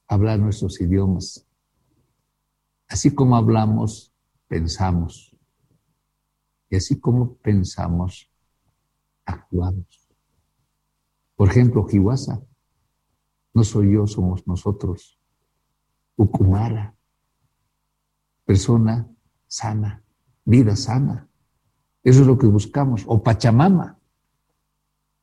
[0.08, 1.45] hablar nuestros idiomas.
[2.88, 4.13] Así como hablamos,
[4.47, 5.36] pensamos.
[6.69, 8.30] Y así como pensamos,
[9.26, 10.10] actuamos.
[11.36, 12.41] Por ejemplo, Jiwasa,
[13.54, 15.20] no soy yo, somos nosotros.
[16.15, 16.95] Ukumara,
[18.45, 19.08] persona
[19.47, 20.04] sana,
[20.45, 21.28] vida sana.
[22.04, 23.04] Eso es lo que buscamos.
[23.08, 23.97] O Pachamama.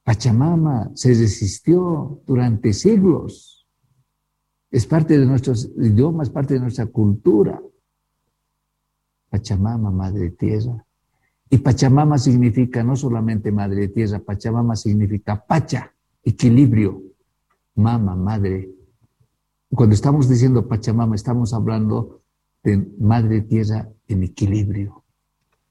[0.05, 3.67] Pachamama se resistió durante siglos.
[4.71, 7.61] Es parte de nuestros idiomas, parte de nuestra cultura.
[9.29, 10.85] Pachamama, Madre Tierra.
[11.51, 17.03] Y Pachamama significa no solamente Madre Tierra, Pachamama significa Pacha, equilibrio.
[17.75, 18.78] Mama, Madre.
[19.71, 22.23] Cuando estamos diciendo Pachamama, estamos hablando
[22.63, 25.05] de Madre Tierra en equilibrio,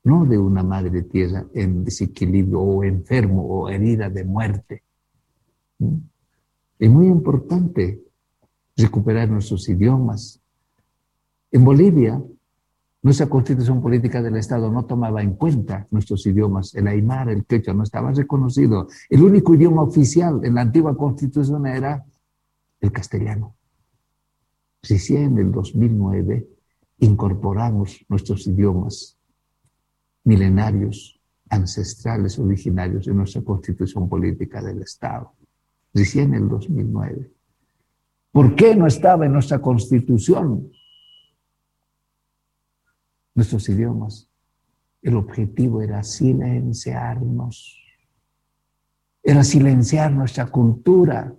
[0.03, 4.83] no de una Madre Tierra en desequilibrio o enfermo o herida de muerte.
[6.77, 8.03] Es muy importante
[8.75, 10.39] recuperar nuestros idiomas.
[11.51, 12.21] En Bolivia,
[13.01, 16.75] nuestra constitución política del Estado no tomaba en cuenta nuestros idiomas.
[16.75, 18.87] El aymara, el quechua no estaba reconocido.
[19.09, 22.05] El único idioma oficial en la antigua constitución era
[22.79, 23.56] el castellano.
[24.87, 26.47] Si en el 2009
[26.99, 29.17] incorporamos nuestros idiomas
[30.23, 31.19] milenarios,
[31.49, 35.33] ancestrales, originarios en nuestra constitución política del Estado.
[35.93, 37.31] Recién en el 2009.
[38.31, 40.71] ¿Por qué no estaba en nuestra constitución
[43.35, 44.29] nuestros idiomas?
[45.01, 47.77] El objetivo era silenciarnos,
[49.21, 51.35] era silenciar nuestra cultura,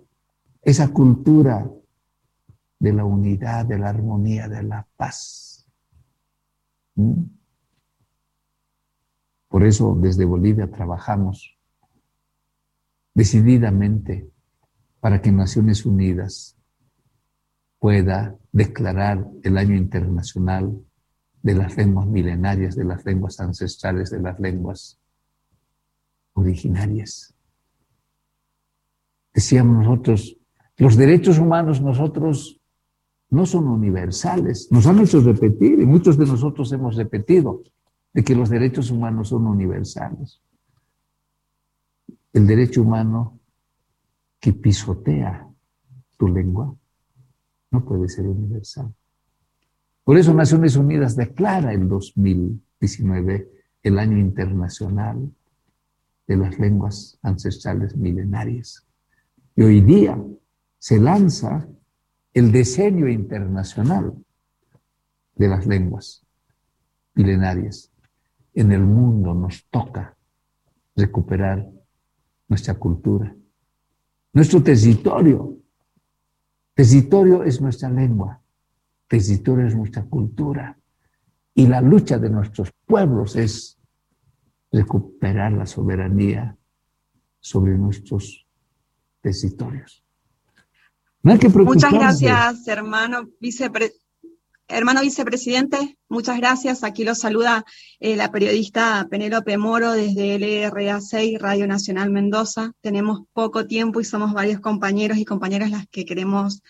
[0.61, 1.67] esa cultura
[2.79, 5.67] de la unidad, de la armonía, de la paz.
[6.95, 7.23] ¿Mm?
[9.49, 11.57] Por eso desde Bolivia trabajamos
[13.13, 14.29] decididamente
[14.99, 16.55] para que Naciones Unidas
[17.79, 20.79] pueda declarar el año internacional
[21.41, 24.99] de las lenguas milenarias, de las lenguas ancestrales, de las lenguas
[26.33, 27.33] originarias.
[29.33, 30.37] Decíamos nosotros,
[30.77, 32.58] los derechos humanos nosotros
[33.29, 34.67] no son universales.
[34.71, 37.63] Nos han hecho repetir y muchos de nosotros hemos repetido
[38.13, 40.41] de que los derechos humanos son universales.
[42.33, 43.39] El derecho humano
[44.39, 45.47] que pisotea
[46.17, 46.75] tu lengua
[47.71, 48.93] no puede ser universal.
[50.03, 53.51] Por eso Naciones Unidas declara el 2019
[53.83, 55.31] el año internacional
[56.27, 58.87] de las lenguas ancestrales milenarias.
[59.55, 60.21] Y hoy día
[60.77, 61.67] se lanza
[62.39, 64.13] el diseño internacional
[65.35, 66.25] de las lenguas
[67.13, 67.91] milenarias.
[68.53, 70.15] En el mundo nos toca
[70.95, 71.69] recuperar
[72.47, 73.35] nuestra cultura,
[74.31, 75.57] nuestro territorio.
[76.73, 78.41] Territorio es nuestra lengua,
[79.07, 80.77] territorio es nuestra cultura.
[81.53, 83.77] Y la lucha de nuestros pueblos es
[84.71, 86.57] recuperar la soberanía
[87.41, 88.47] sobre nuestros
[89.19, 90.05] territorios.
[91.21, 93.27] Muchas gracias, hermano
[94.71, 96.83] Hermano vicepresidente, muchas gracias.
[96.83, 97.65] Aquí lo saluda
[97.99, 102.71] eh, la periodista Penélope Moro desde LRA6, Radio Nacional Mendoza.
[102.79, 106.61] Tenemos poco tiempo y somos varios compañeros y compañeras las que queremos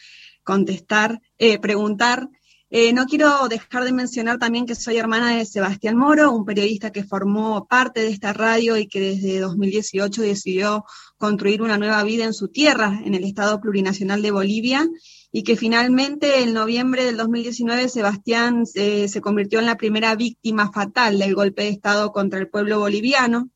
[0.43, 2.29] contestar, eh, preguntar.
[2.69, 6.91] Eh, no quiero dejar de mencionar también que soy hermana de Sebastián Moro, un periodista
[6.91, 10.85] que formó parte de esta radio y que desde 2018 decidió
[11.19, 14.87] construir una nueva vida en su tierra, en el Estado Plurinacional de Bolivia,
[15.31, 20.71] y que finalmente en noviembre del 2019 Sebastián eh, se convirtió en la primera víctima
[20.71, 23.49] fatal del golpe de Estado contra el pueblo boliviano.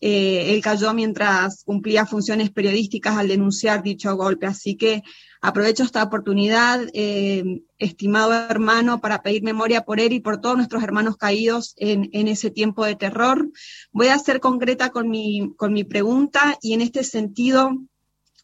[0.00, 4.46] Eh, él cayó mientras cumplía funciones periodísticas al denunciar dicho golpe.
[4.46, 5.02] Así que
[5.42, 10.82] Aprovecho esta oportunidad, eh, estimado hermano, para pedir memoria por él y por todos nuestros
[10.82, 13.50] hermanos caídos en, ese tiempo de terror.
[13.90, 17.70] Voy a ser concreta con mi, con mi pregunta y en este sentido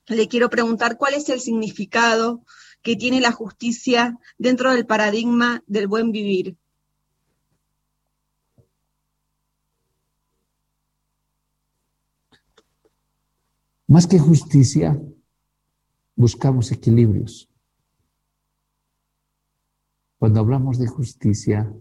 [0.06, 2.42] le quiero preguntar cuál es el significado
[2.80, 6.56] que tiene la justicia dentro del paradigma del buen vivir.
[13.86, 14.98] Más que justicia,
[16.16, 17.48] buscamos equilibrios.
[20.18, 21.72] Cuando hablamos de justicia,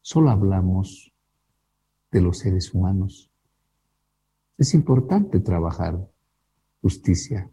[0.00, 1.12] solo hablamos
[2.10, 3.30] de los seres humanos.
[4.56, 6.08] Es importante trabajar
[6.80, 7.50] justicia.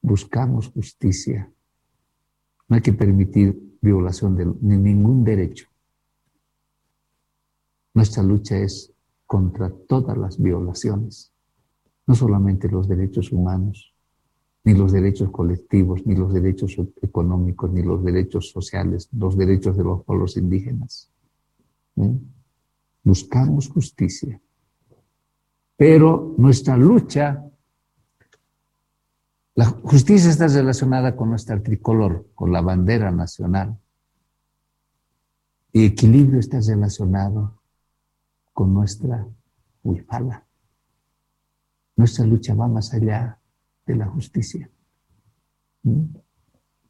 [0.00, 1.52] Buscamos justicia.
[2.68, 5.68] No hay que permitir violación de ningún derecho.
[7.94, 8.94] Nuestra lucha es
[9.26, 11.32] contra todas las violaciones,
[12.06, 13.91] no solamente los derechos humanos,
[14.64, 19.84] ni los derechos colectivos, ni los derechos económicos, ni los derechos sociales, los derechos de
[19.84, 21.10] los pueblos indígenas.
[23.02, 24.40] Buscamos justicia.
[25.76, 27.44] Pero nuestra lucha,
[29.54, 33.76] la justicia está relacionada con nuestra tricolor, con la bandera nacional.
[35.72, 37.60] Y equilibrio está relacionado
[38.52, 39.26] con nuestra
[39.82, 40.46] huifala.
[41.96, 43.41] Nuestra lucha va más allá
[43.86, 44.70] de la justicia.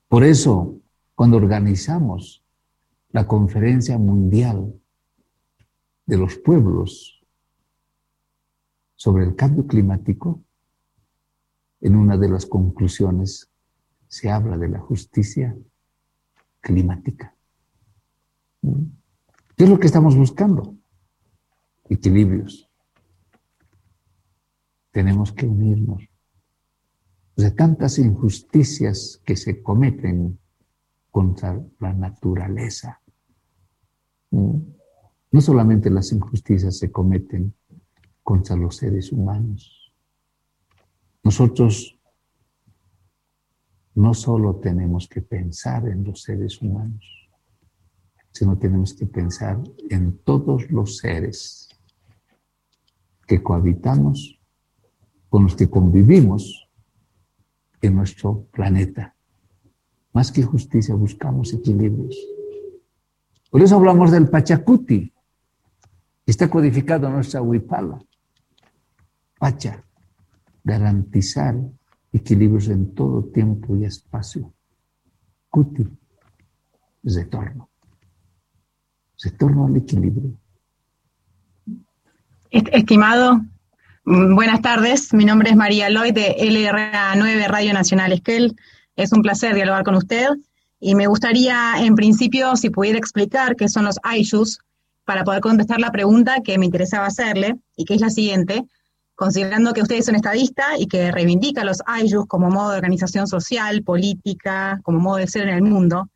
[0.09, 0.81] Por eso,
[1.15, 2.45] cuando organizamos
[3.11, 4.75] la conferencia mundial
[6.07, 7.25] de los pueblos
[8.97, 10.43] sobre el cambio climático,
[11.81, 13.51] en una de las conclusiones
[14.07, 15.57] se habla de la justicia
[16.61, 17.35] climática.
[19.57, 20.77] ¿Qué es lo que estamos buscando?
[21.89, 22.69] Equilibrios.
[24.93, 26.12] Tenemos que unirnos
[27.37, 30.39] de tantas injusticias que se cometen
[31.11, 33.01] contra la naturaleza.
[34.31, 34.59] Mm.
[35.31, 37.55] No solamente las injusticias se cometen
[38.23, 39.93] contra los seres humanos.
[41.23, 41.99] Nosotros
[43.95, 47.31] no solo tenemos que pensar en los seres humanos,
[48.31, 49.61] sino tenemos que pensar
[49.91, 51.69] en todos los seres
[53.27, 54.39] que cohabitamos,
[55.29, 56.62] con los que convivimos
[57.83, 59.15] en nuestro planeta.
[60.13, 62.17] Más que justicia, buscamos equilibrios.
[63.51, 65.13] Por eso hablamos del Pachacuti.
[66.25, 67.99] Está codificado en nuestra Huipala.
[69.39, 69.85] Pacha,
[70.63, 71.57] garantizar
[72.13, 74.55] equilibrios en todo tiempo y espacio.
[75.51, 75.87] Cuti,
[77.03, 77.69] retorno.
[79.23, 80.33] Retorno al equilibrio.
[82.51, 83.41] Estimado
[84.05, 88.57] buenas tardes, mi nombre es María Lloyd de LRA9 Radio Nacional Esquel.
[88.97, 90.29] Es un placer dialogar con usted
[90.81, 94.59] y me gustaría, en principio, si pudiera explicar qué son los ISUS
[95.05, 98.65] para poder contestar la pregunta que me interesaba hacerle y que es la siguiente.
[99.15, 103.29] Considerando que usted es un estadista y que reivindica los ISUS como modo de organización
[103.29, 106.09] social, política, como modo de ser en el mundo,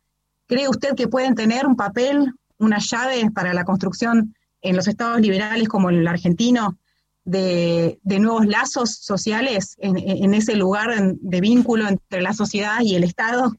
[0.45, 5.21] ¿cree usted que pueden tener un papel, una llave para la construcción en los estados
[5.21, 6.77] liberales como el argentino
[7.27, 13.53] de, nuevos lazos sociales en, ese lugar de vínculo entre la sociedad y el Estado?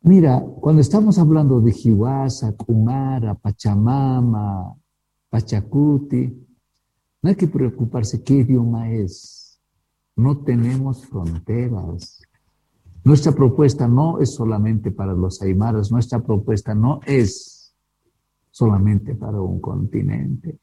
[0.00, 4.74] Mira, cuando estamos hablando de Jihuasa, Kumara, Pachamama,
[5.28, 6.26] Pachacuti,
[7.20, 9.60] no hay que preocuparse qué idioma es.
[10.16, 12.20] No tenemos fronteras.
[13.04, 17.61] Nuestra propuesta no es solamente para los aymaras, nuestra propuesta no es
[18.52, 20.60] solamente para un continente.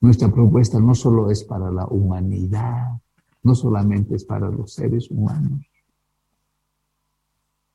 [0.00, 3.00] Nuestra propuesta no solo es para la humanidad,
[3.42, 5.66] no solamente es para los seres humanos.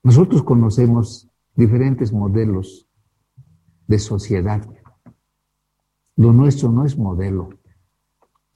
[0.03, 2.87] Nosotros conocemos diferentes modelos
[3.87, 4.65] de sociedad.
[6.15, 7.49] Lo nuestro no es modelo.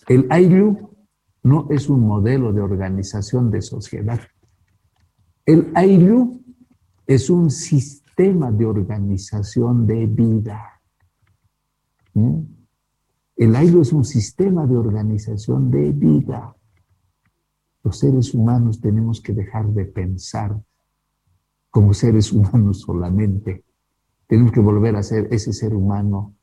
[0.07, 0.95] El AILU
[1.41, 4.21] no es un modelo de organización de sociedad.
[5.45, 6.41] El AILU
[7.07, 10.72] es un sistema de organización de vida.
[12.13, 12.41] ¿Mm?
[13.35, 16.55] El aire es un sistema de organización de vida.
[17.83, 20.61] Los seres humanos tenemos que dejar de pensar
[21.69, 23.65] como seres humanos solamente.
[24.27, 26.35] Tenemos que volver a ser ese ser humano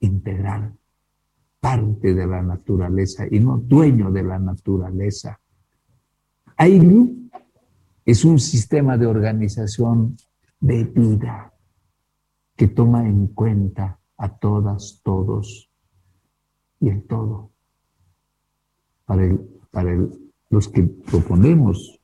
[0.00, 0.76] integral,
[1.60, 5.40] parte de la naturaleza y no dueño de la naturaleza.
[6.56, 7.06] Aire
[8.04, 10.16] es un sistema de organización
[10.60, 11.52] de vida
[12.56, 15.70] que toma en cuenta a todas, todos
[16.80, 17.52] y el todo.
[19.04, 19.38] Para, el,
[19.70, 22.00] para el, los que proponemos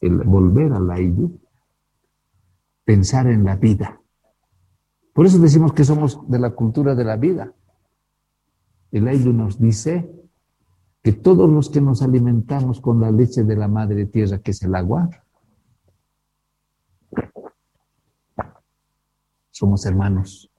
[0.00, 1.30] el volver al aire,
[2.84, 4.00] pensar en la vida.
[5.12, 7.54] Por eso decimos que somos de la cultura de la vida.
[8.90, 10.10] El aire nos dice
[11.02, 14.62] que todos los que nos alimentamos con la leche de la madre tierra, que es
[14.62, 15.10] el agua,
[19.50, 20.51] somos hermanos.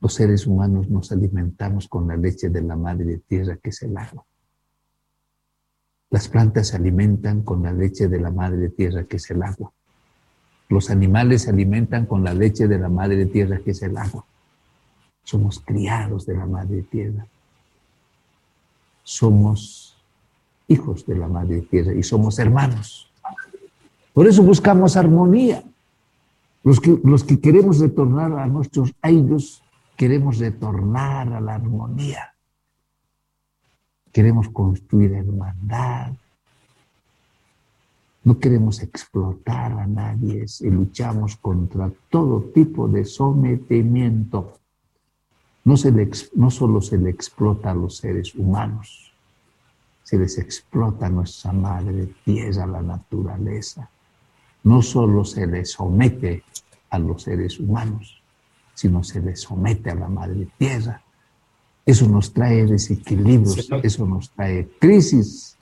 [0.00, 3.96] Los seres humanos nos alimentamos con la leche de la madre tierra que es el
[3.96, 4.24] agua.
[6.08, 9.72] Las plantas se alimentan con la leche de la madre tierra que es el agua.
[10.70, 14.24] Los animales se alimentan con la leche de la madre tierra que es el agua.
[15.22, 17.26] Somos criados de la madre tierra.
[19.02, 20.02] Somos
[20.66, 23.12] hijos de la madre tierra y somos hermanos.
[24.14, 25.62] Por eso buscamos armonía.
[26.62, 29.62] Los que, los que queremos retornar a nuestros aires
[30.00, 32.34] Queremos retornar a la armonía.
[34.10, 36.14] Queremos construir hermandad.
[38.24, 44.58] No queremos explotar a nadie y luchamos contra todo tipo de sometimiento.
[45.64, 45.76] no,
[46.50, 49.12] solo se le explota a los seres humanos,
[50.02, 53.90] se les explota a nuestra madre tierra, la naturaleza.
[54.64, 56.42] No solo se le somete
[56.88, 58.19] a los seres humanos,
[58.80, 61.02] sino se le somete a la madre tierra.
[61.84, 65.58] Eso nos trae desequilibrios, eso nos trae crisis.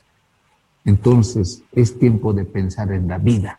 [0.85, 3.59] Entonces es tiempo de pensar en la vida,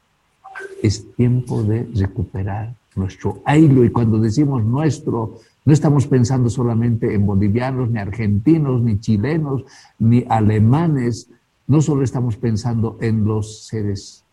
[0.82, 7.26] es tiempo de recuperar nuestro ailo y cuando decimos nuestro, no estamos pensando solamente en
[7.26, 9.66] bolivianos, ni argentinos, ni chilenos,
[10.00, 11.30] ni alemanes.
[11.68, 14.24] No solo estamos pensando en los seres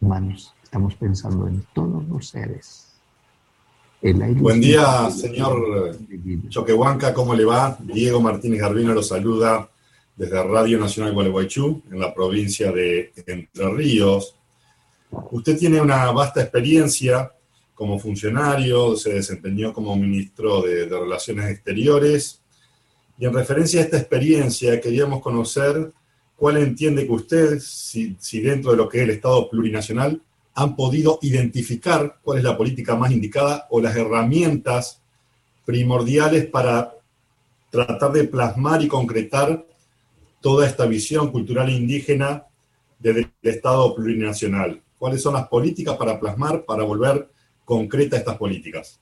[0.00, 2.87] humanos, estamos pensando en todos los seres.
[4.00, 5.98] Buen día, señor
[6.48, 7.76] Choquehuanca, ¿cómo le va?
[7.80, 9.68] Diego Martínez Garbino lo saluda
[10.14, 14.36] desde Radio Nacional Gualeguaychú, en la provincia de Entre Ríos.
[15.32, 17.32] Usted tiene una vasta experiencia
[17.74, 22.40] como funcionario, se desempeñó como ministro de, Relaciones Exteriores.
[23.18, 25.92] Y en referencia a esta experiencia, queríamos conocer
[26.36, 30.22] cuál entiende que usted, si, si dentro de lo que es el Estado plurinacional,
[30.58, 35.00] han podido identificar cuál es la política más indicada o las herramientas
[35.64, 36.96] primordiales para
[37.70, 39.64] tratar de plasmar y concretar
[40.40, 42.46] toda esta visión cultural indígena
[42.98, 44.82] del Estado plurinacional.
[44.98, 47.30] ¿Cuáles son las políticas para plasmar, para volver
[47.64, 48.98] concreta estas políticas?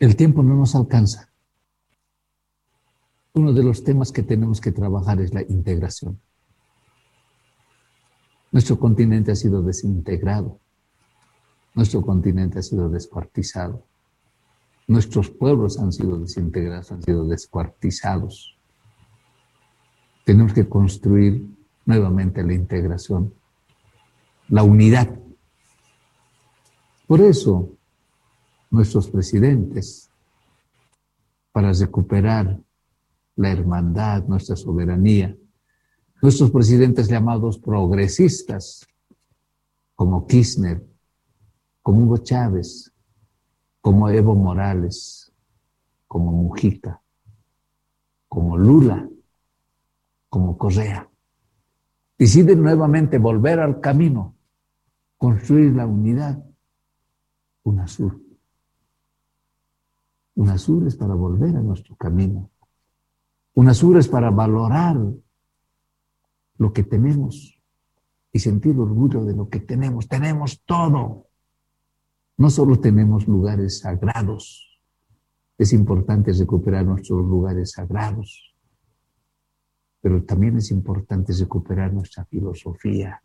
[0.00, 1.33] El tiempo no nos alcanza.
[3.36, 6.20] Uno de los temas que tenemos que trabajar es la integración.
[8.52, 10.60] Nuestro continente ha sido desintegrado.
[11.74, 13.84] Nuestro continente ha sido descuartizado.
[14.86, 18.56] Nuestros pueblos han sido desintegrados, han sido descuartizados.
[20.24, 21.44] Tenemos que construir
[21.84, 23.34] nuevamente la integración,
[24.48, 25.10] la unidad.
[27.08, 27.70] Por eso,
[28.70, 30.08] nuestros presidentes,
[31.50, 32.60] para recuperar
[33.36, 35.36] la hermandad, nuestra soberanía,
[36.22, 38.86] nuestros presidentes llamados progresistas,
[39.94, 40.84] como Kirchner,
[41.82, 42.92] como Hugo Chávez,
[43.80, 45.32] como Evo Morales,
[46.06, 47.02] como Mujica,
[48.28, 49.08] como Lula,
[50.28, 51.08] como Correa,
[52.18, 54.34] deciden nuevamente volver al camino,
[55.18, 56.42] construir la unidad,
[57.64, 58.20] UNASUR.
[60.36, 62.50] UNASUR es para volver a nuestro camino.
[63.54, 64.96] UNASUR es para valorar
[66.58, 67.60] lo que tenemos
[68.32, 70.08] y sentir orgullo de lo que tenemos.
[70.08, 71.28] Tenemos todo.
[72.36, 74.80] No solo tenemos lugares sagrados,
[75.56, 78.54] es importante recuperar nuestros lugares sagrados
[80.04, 83.22] pero también es importante recuperar nuestra filosofía,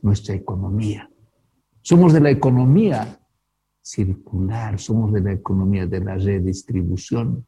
[0.00, 1.10] nuestra economía.
[1.82, 3.20] Somos de la economía
[3.82, 7.46] circular, somos de la economía de la redistribución.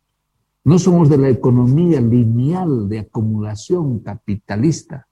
[0.69, 5.09] No somos de la economía lineal de acumulación capitalista,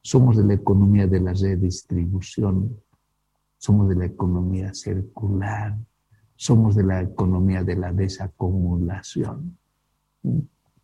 [0.00, 2.76] somos de la economía de la redistribución,
[3.56, 5.76] somos de la economía circular,
[6.36, 9.58] somos de la economía de la desacumulación,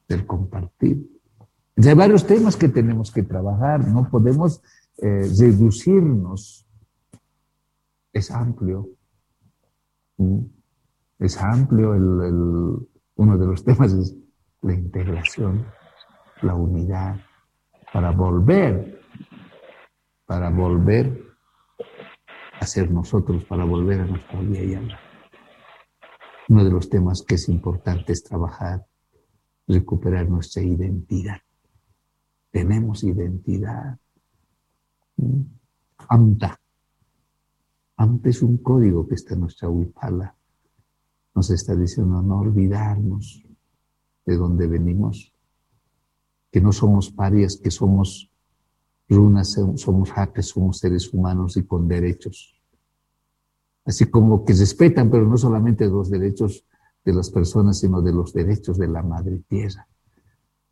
[0.08, 1.08] del compartir.
[1.76, 4.60] Hay varios temas que tenemos que trabajar, no podemos
[4.98, 6.66] eh, reducirnos.
[8.12, 8.88] Es amplio.
[10.16, 10.40] Mm.
[11.20, 11.94] Es amplio.
[11.94, 12.88] El,
[13.20, 14.16] uno de los temas es
[14.62, 15.66] la integración,
[16.42, 17.20] la unidad,
[17.92, 19.00] para volver,
[20.26, 21.24] para volver
[22.60, 24.98] a ser nosotros, para volver a nuestra vida y alma.
[26.48, 28.86] Uno de los temas que es importante es trabajar,
[29.66, 31.40] recuperar nuestra identidad
[32.50, 33.98] tenemos identidad.
[36.08, 36.60] AMTA.
[37.96, 40.34] AMTA es un código que está en nuestra huipala.
[41.34, 43.44] Nos está diciendo no olvidarnos
[44.26, 45.32] de dónde venimos,
[46.50, 48.30] que no somos parias, que somos
[49.08, 52.60] runas, somos jaques, somos seres humanos y con derechos.
[53.84, 56.64] Así como que respetan, pero no solamente los derechos
[57.04, 59.86] de las personas, sino de los derechos de la madre tierra.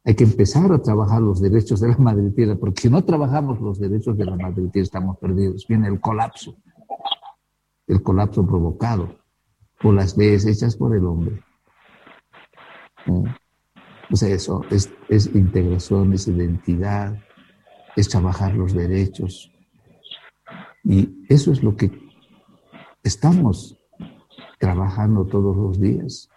[0.04, 3.60] Hay que empezar a trabajar los derechos de la madre tierra, porque si no trabajamos
[3.60, 5.66] los derechos de la madre tierra estamos perdidos.
[5.68, 6.56] Viene el colapso,
[7.86, 9.27] el colapso provocado
[9.80, 11.42] por las leyes hechas por el hombre.
[14.10, 17.18] O sea, eso es, es integración, es identidad,
[17.96, 19.52] es trabajar los derechos.
[20.84, 21.90] Y eso es lo que
[23.02, 23.78] estamos
[24.58, 26.28] trabajando todos los días.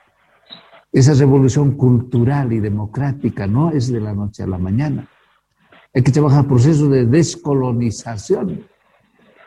[0.91, 5.09] Esa revolución cultural y democrática no es de la noche a la mañana.
[5.93, 8.65] Hay que trabajar procesos de descolonización.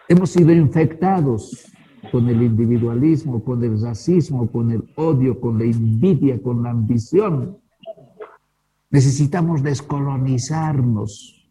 [0.09, 1.74] Hemos sido infectados
[2.11, 7.59] con el individualismo, con el racismo, con el odio, con la envidia, con la ambición.
[8.91, 11.49] Necesitamos descolonizarnos.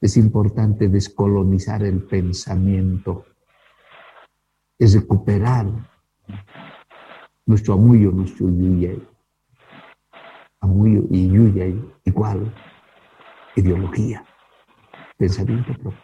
[0.00, 3.24] Es importante descolonizar el pensamiento,
[4.78, 5.66] es recuperar
[7.46, 9.02] nuestro amuyo, nuestro yuyay.
[10.60, 12.52] Amuyo y yuyay igual,
[13.56, 14.24] ideología,
[15.16, 16.03] pensamiento propio.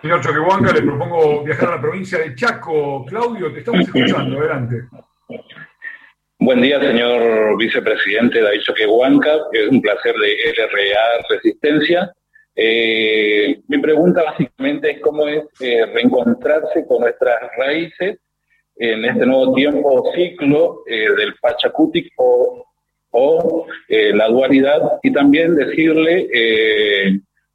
[0.00, 3.04] Señor Choquehuanca, le propongo viajar a la provincia de Chaco.
[3.06, 4.38] Claudio, te estamos escuchando.
[4.38, 4.76] Adelante.
[6.38, 9.38] Buen día, señor vicepresidente David Choquehuanca.
[9.52, 12.12] Es un placer de LRA Resistencia.
[12.54, 18.18] Eh, mi pregunta básicamente es cómo es eh, reencontrarse con nuestras raíces
[18.76, 22.64] en este nuevo tiempo ciclo eh, del Pachacutic o,
[23.10, 26.28] o la dualidad y también decirle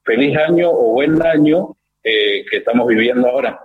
[0.04, 3.60] feliz año o buen año que estamos viviendo ahora.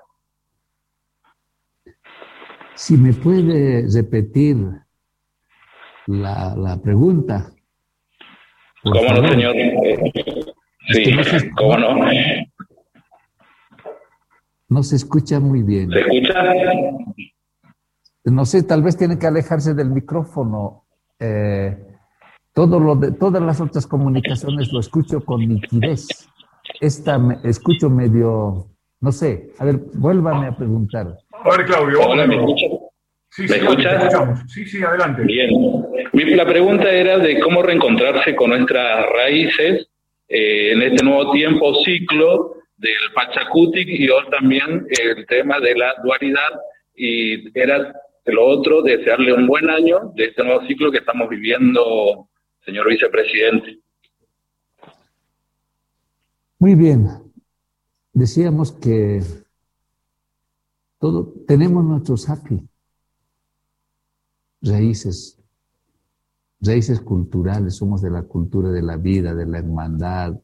[2.74, 4.56] Si me puede repetir
[6.06, 7.50] la, la pregunta.
[8.82, 9.54] ¿Cómo no, señor?
[10.92, 11.14] Sí,
[11.56, 11.96] ¿cómo no?
[14.68, 15.90] No se escucha muy bien.
[15.90, 16.44] ¿Se escucha?
[18.24, 20.84] No sé, tal vez tiene que alejarse del micrófono.
[21.18, 21.76] Eh,
[22.52, 26.28] todo lo de, todas las otras comunicaciones lo escucho con nitidez.
[26.80, 28.66] Esta me, escucho medio,
[29.00, 29.50] no sé.
[29.58, 31.06] A ver, vuélvame a preguntar.
[31.32, 32.00] A ver, Claudio.
[32.00, 32.70] Hola, ¿me escuchas?
[33.30, 34.40] Sí, sí, escuchamos.
[34.48, 35.22] Sí, sí, adelante.
[35.22, 35.50] Bien.
[36.36, 39.88] La pregunta era de cómo reencontrarse con nuestras raíces
[40.28, 45.94] eh, en este nuevo tiempo ciclo del Pachacutic y hoy también el tema de la
[46.02, 46.60] dualidad
[46.94, 47.92] y era
[48.32, 52.28] lo otro, desearle un buen año de este nuevo ciclo que estamos viviendo,
[52.64, 53.78] señor vicepresidente.
[56.58, 57.08] Muy bien.
[58.12, 59.22] Decíamos que
[60.98, 62.68] todo, tenemos nuestros happy
[64.60, 65.38] raíces,
[66.60, 70.40] raíces culturales, somos de la cultura de la vida, de la hermandad,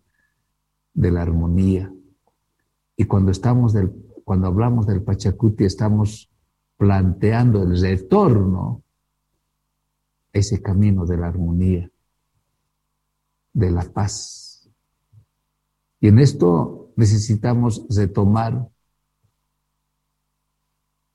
[0.92, 1.92] de la armonía.
[2.96, 3.90] Y cuando estamos del,
[4.22, 6.30] cuando hablamos del Pachacuti, estamos
[6.76, 8.84] planteando el retorno
[10.32, 11.90] a ese camino de la armonía,
[13.52, 14.43] de la paz.
[16.04, 18.68] Y en esto necesitamos retomar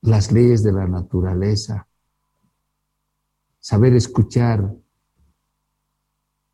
[0.01, 1.87] las leyes de la naturaleza,
[3.59, 4.75] saber escuchar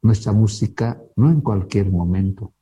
[0.01, 2.53] nuestra música no en cualquier momento,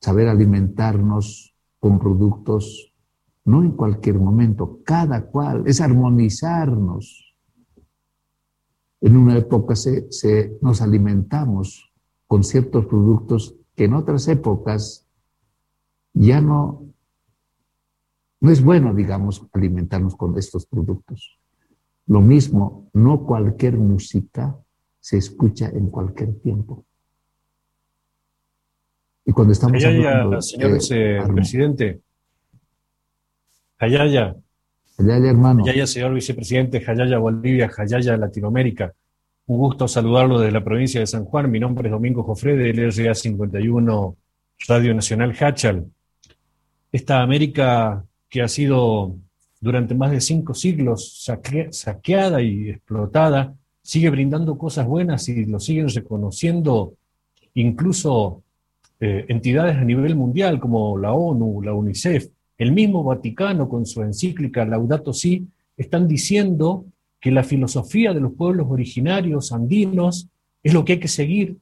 [0.00, 2.94] saber alimentarnos con productos
[3.44, 7.36] no en cualquier momento, cada cual, es armonizarnos.
[9.02, 11.92] En una época se, se, nos alimentamos
[12.26, 15.06] con ciertos productos que en otras épocas
[16.12, 16.82] ya no,
[18.40, 21.38] no es bueno, digamos, alimentarnos con estos productos.
[22.08, 24.58] Lo mismo, no cualquier música
[24.98, 26.84] se escucha en cualquier tiempo.
[29.24, 30.42] Y cuando estamos hablando...
[30.42, 32.00] Señor vicepresidente.
[33.78, 34.34] Jayaya.
[34.96, 35.64] Jayaya, hermano.
[35.64, 36.80] Jayaya, señor vicepresidente.
[36.80, 37.68] Jayaya, Bolivia.
[37.68, 38.92] Jayaya, Latinoamérica.
[39.48, 41.50] Un gusto saludarlo desde la provincia de San Juan.
[41.50, 44.16] Mi nombre es Domingo Jofre de LRA 51
[44.68, 45.86] Radio Nacional Hachal.
[46.92, 49.16] Esta América que ha sido
[49.58, 51.24] durante más de cinco siglos
[51.70, 56.92] saqueada y explotada, sigue brindando cosas buenas y lo siguen reconociendo
[57.54, 58.42] incluso
[59.00, 62.28] eh, entidades a nivel mundial como la ONU, la UNICEF,
[62.58, 66.84] el mismo Vaticano con su encíclica Laudato Si, están diciendo
[67.20, 70.28] que la filosofía de los pueblos originarios andinos
[70.62, 71.56] es lo que hay que seguir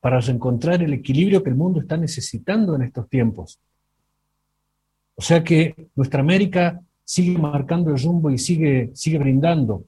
[0.00, 3.58] para encontrar el equilibrio que el mundo está necesitando en estos tiempos.
[5.16, 9.84] O sea que nuestra América sigue marcando el rumbo y sigue, sigue brindando.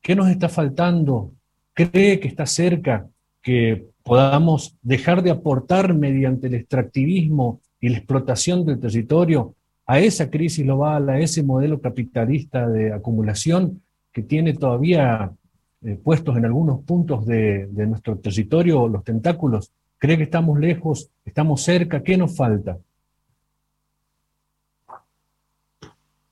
[0.00, 1.32] ¿Qué nos está faltando?
[1.74, 3.06] ¿Cree que está cerca
[3.42, 9.54] que podamos dejar de aportar mediante el extractivismo y la explotación del territorio
[9.86, 13.82] a esa crisis global, a ese modelo capitalista de acumulación
[14.14, 15.34] que tiene todavía
[15.82, 19.72] eh, puestos en algunos puntos de, nuestro territorio los tentáculos?
[19.98, 21.10] ¿Cree que estamos lejos?
[21.24, 22.02] ¿Estamos cerca?
[22.02, 22.78] ¿Qué nos falta?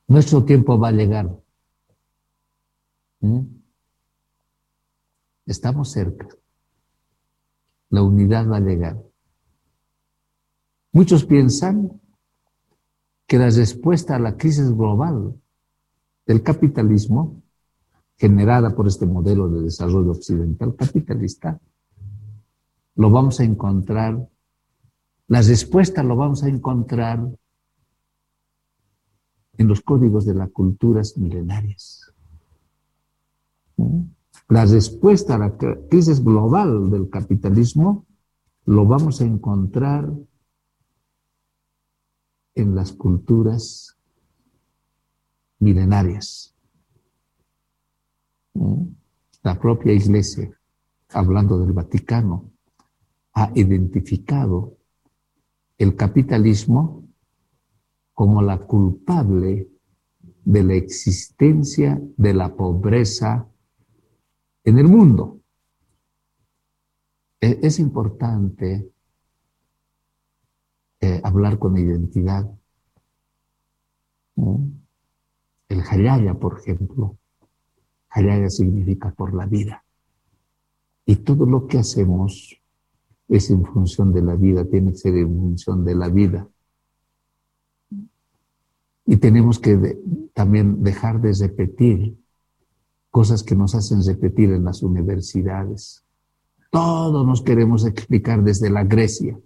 [0.07, 1.29] Nuestro tiempo va a llegar.
[3.19, 3.41] ¿Mm?
[5.45, 6.27] Estamos cerca.
[7.89, 8.97] La unidad va a llegar.
[10.93, 11.99] Muchos piensan
[13.27, 15.35] que la respuesta a la crisis global
[16.25, 17.42] del capitalismo,
[18.23, 21.59] generada por este modelo de desarrollo occidental capitalista,
[22.95, 24.29] lo vamos a encontrar,
[25.27, 27.19] la respuesta lo vamos a encontrar
[29.57, 32.13] en los códigos de las culturas milenarias.
[34.47, 35.57] La respuesta a la
[35.89, 38.05] crisis global del capitalismo
[38.63, 40.09] lo vamos a encontrar
[42.55, 43.97] en las culturas
[45.59, 46.52] milenarias.
[48.53, 50.49] La propia Iglesia,
[51.09, 52.51] hablando del Vaticano,
[53.33, 54.77] ha identificado
[55.77, 57.07] el capitalismo
[58.13, 59.69] como la culpable
[60.45, 63.47] de la existencia de la pobreza
[64.63, 65.41] en el mundo.
[67.41, 68.91] E, es importante
[71.01, 72.49] eh, hablar con identidad.
[75.67, 77.17] El Hayaya, por ejemplo.
[78.13, 79.83] Hayaya significa por la vida.
[81.05, 82.61] Y todo lo que hacemos
[83.27, 86.47] es en función de la vida, tiene que ser en función de la vida.
[89.05, 89.99] Y tenemos que
[90.33, 92.17] también dejar de repetir
[93.09, 96.05] cosas que nos hacen repetir en las universidades.
[96.71, 99.39] Todo nos queremos explicar desde la Grecia,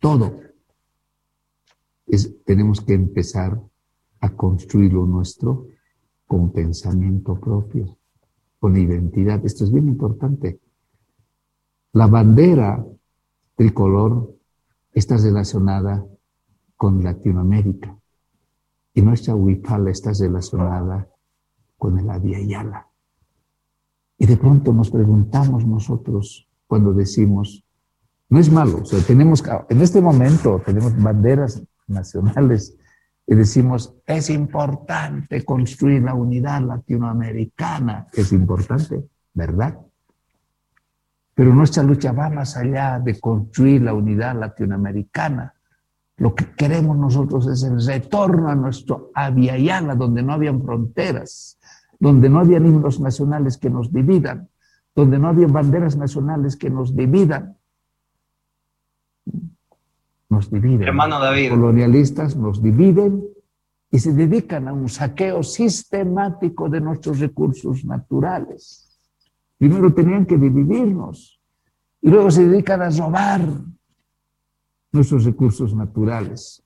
[0.00, 0.40] todo.
[2.44, 3.60] tenemos que empezar
[4.20, 5.68] a construir lo nuestro
[6.26, 7.96] con pensamiento propio,
[8.64, 9.44] con identidad.
[9.44, 10.58] Esto es bien importante.
[11.92, 12.82] La bandera
[13.56, 14.34] tricolor
[14.90, 16.02] está relacionada
[16.74, 17.94] con Latinoamérica
[18.94, 21.06] y nuestra huipala está relacionada
[21.76, 22.88] con el Yala.
[24.16, 27.66] Y de pronto nos preguntamos nosotros cuando decimos,
[28.30, 32.78] no es malo, o sea, tenemos, en este momento tenemos banderas nacionales
[33.26, 39.78] y decimos, es importante construir la unidad latinoamericana, es importante, ¿verdad?
[41.34, 45.54] Pero nuestra lucha va más allá de construir la unidad latinoamericana.
[46.16, 51.58] Lo que queremos nosotros es el retorno a nuestro Aviala, donde no habían fronteras,
[51.98, 54.48] donde no había himnos nacionales que nos dividan,
[54.94, 57.56] donde no había banderas nacionales que nos dividan.
[60.34, 60.82] Nos dividen.
[60.82, 61.50] Hermano David.
[61.50, 63.22] Colonialistas nos dividen
[63.88, 68.98] y se dedican a un saqueo sistemático de nuestros recursos naturales.
[69.56, 71.40] Primero tenían que dividirnos
[72.00, 73.42] y luego se dedican a robar
[74.90, 76.64] nuestros recursos naturales.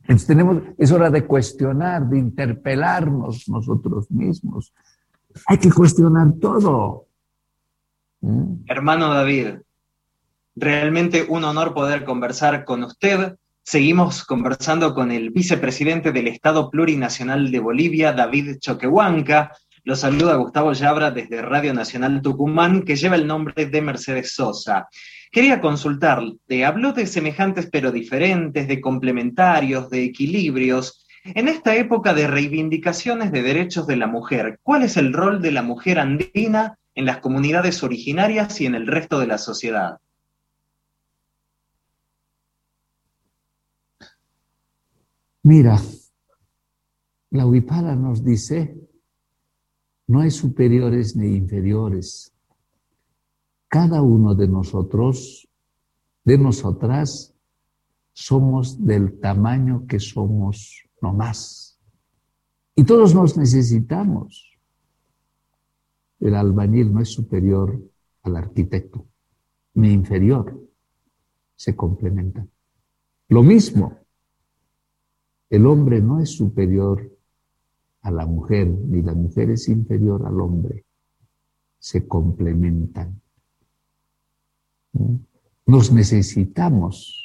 [0.00, 4.72] Entonces tenemos, es hora de cuestionar, de interpelarnos nosotros mismos.
[5.46, 7.08] Hay que cuestionar todo.
[8.22, 8.64] ¿Mm?
[8.66, 9.56] Hermano David,
[10.56, 13.36] realmente un honor poder conversar con usted.
[13.62, 19.52] Seguimos conversando con el vicepresidente del Estado Plurinacional de Bolivia, David Choquehuanca.
[19.84, 24.88] Lo saluda Gustavo Yabra desde Radio Nacional Tucumán, que lleva el nombre de Mercedes Sosa.
[25.30, 31.06] Quería consultarle, habló de semejantes pero diferentes, de complementarios, de equilibrios.
[31.24, 35.52] En esta época de reivindicaciones de derechos de la mujer, ¿cuál es el rol de
[35.52, 39.98] la mujer andina en las comunidades originarias y en el resto de la sociedad?
[45.44, 45.78] Mira,
[47.30, 48.84] la Huipala nos dice
[50.06, 52.34] no hay superiores ni inferiores.
[53.68, 55.48] Cada uno de nosotros,
[56.24, 57.34] de nosotras,
[58.12, 61.78] somos del tamaño que somos nomás.
[62.74, 64.58] Y todos nos necesitamos.
[66.20, 67.80] El albañil no es superior
[68.22, 69.06] al arquitecto,
[69.74, 70.58] ni inferior.
[71.56, 72.50] Se complementan.
[73.28, 74.03] Lo mismo,
[75.50, 77.10] el hombre no es superior
[78.02, 80.84] a la mujer, ni la mujer es inferior al hombre,
[81.78, 83.20] se complementan.
[85.66, 87.20] Nos necesitamos.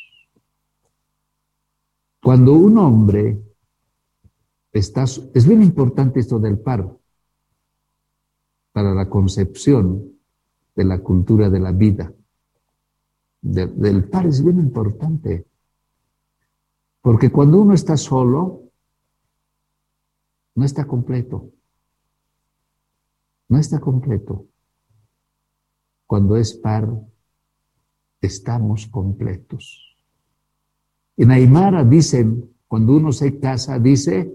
[2.22, 3.42] Cuando un hombre
[4.72, 6.98] está, es bien importante esto del par
[8.72, 10.14] para la concepción
[10.76, 12.14] de la cultura de la vida.
[13.42, 15.49] del par es bien importante.
[17.02, 18.64] Porque cuando uno está solo,
[20.56, 21.52] no está completo.
[23.48, 24.46] No está completo.
[26.06, 26.90] Cuando es par,
[28.22, 29.98] estamos completos.
[31.16, 34.32] En Aymara dicen, cuando uno se casa, dice,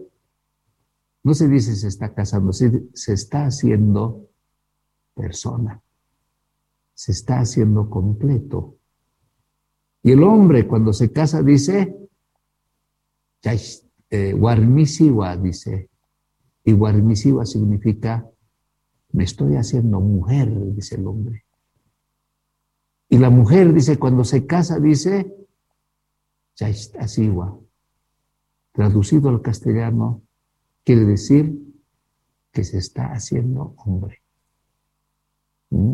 [1.23, 4.29] no se dice se está casando, se, se está haciendo
[5.15, 5.83] persona.
[6.95, 8.77] Se está haciendo completo.
[10.03, 12.04] Y el hombre cuando se casa dice,
[14.11, 14.33] eh,
[15.37, 15.91] dice,
[16.65, 18.27] y Guarmisiwa significa,
[19.13, 21.45] me estoy haciendo mujer, dice el hombre.
[23.09, 25.33] Y la mujer dice, cuando se casa, dice,
[26.55, 27.01] está
[28.73, 30.23] Traducido al castellano,
[30.83, 31.57] quiere decir
[32.51, 34.23] que se está haciendo hombre.
[35.71, 35.93] ¿Mm?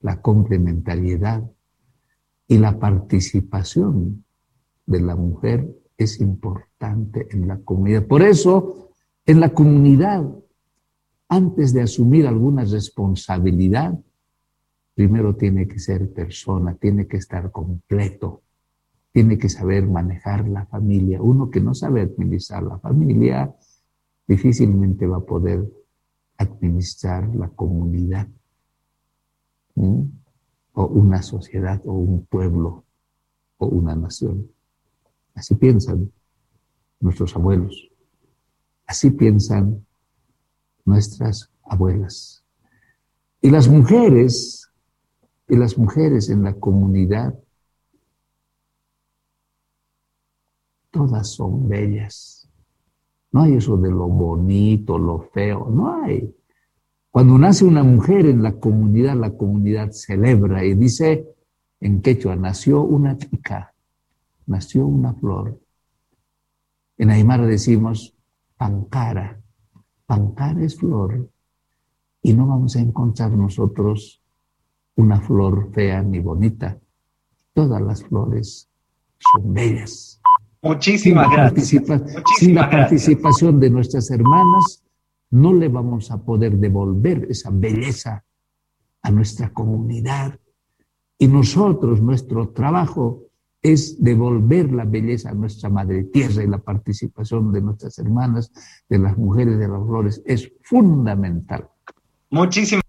[0.00, 1.48] la complementariedad
[2.48, 4.24] y la participación
[4.86, 8.06] de la mujer es importante en la comunidad.
[8.06, 8.90] Por eso,
[9.24, 10.24] en la comunidad,
[11.28, 13.98] antes de asumir alguna responsabilidad,
[14.94, 18.42] primero tiene que ser persona, tiene que estar completo,
[19.12, 21.20] tiene que saber manejar la familia.
[21.20, 23.54] Uno que no sabe administrar la familia,
[24.28, 25.66] difícilmente va a poder
[26.38, 28.28] administrar la comunidad,
[30.78, 32.84] o una sociedad, o un pueblo,
[33.56, 34.50] o una nación.
[35.34, 36.12] Así piensan
[37.00, 37.90] nuestros abuelos.
[38.86, 39.86] Así piensan
[40.84, 42.44] nuestras abuelas.
[43.40, 44.70] Y las mujeres,
[45.48, 47.34] y las mujeres en la comunidad,
[50.90, 52.50] todas son bellas.
[53.32, 56.35] No hay eso de lo bonito, lo feo, no hay.
[57.16, 61.26] Cuando nace una mujer en la comunidad, la comunidad celebra y dice
[61.80, 63.72] en quechua, nació una chica
[64.44, 65.58] nació una flor.
[66.98, 68.14] En Aymara decimos
[68.58, 69.40] pancara.
[70.04, 71.30] Pancara es flor.
[72.20, 74.22] Y no vamos a encontrar nosotros
[74.96, 76.78] una flor fea ni bonita.
[77.54, 78.68] Todas las flores
[79.32, 80.20] son bellas.
[80.60, 81.82] Muchísimas gracias.
[82.38, 84.82] sin la participación de nuestras hermanas,
[85.30, 88.24] no le vamos a poder devolver esa belleza
[89.02, 90.38] a nuestra comunidad.
[91.18, 93.26] Y nosotros, nuestro trabajo
[93.62, 98.52] es devolver la belleza a nuestra madre tierra y la participación de nuestras hermanas,
[98.88, 101.68] de las mujeres de las flores, es fundamental.
[102.30, 102.84] Muchísimas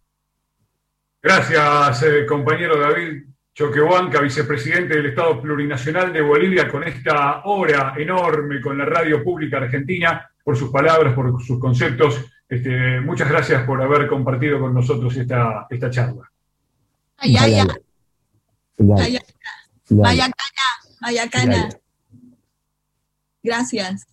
[1.21, 3.23] gracias, eh, compañero David
[3.53, 9.57] Choquehuanca, vicepresidente del Estado Plurinacional de Bolivia, con esta hora enorme con la radio pública
[9.57, 12.21] argentina, por sus palabras, por sus conceptos.
[12.47, 16.31] Este, muchas gracias por haber compartido con nosotros esta, esta charla.
[17.17, 19.19] Ay, ay, ay.
[19.89, 20.31] Mayacana,
[21.01, 21.69] Mayacana.
[23.43, 24.07] Gracias.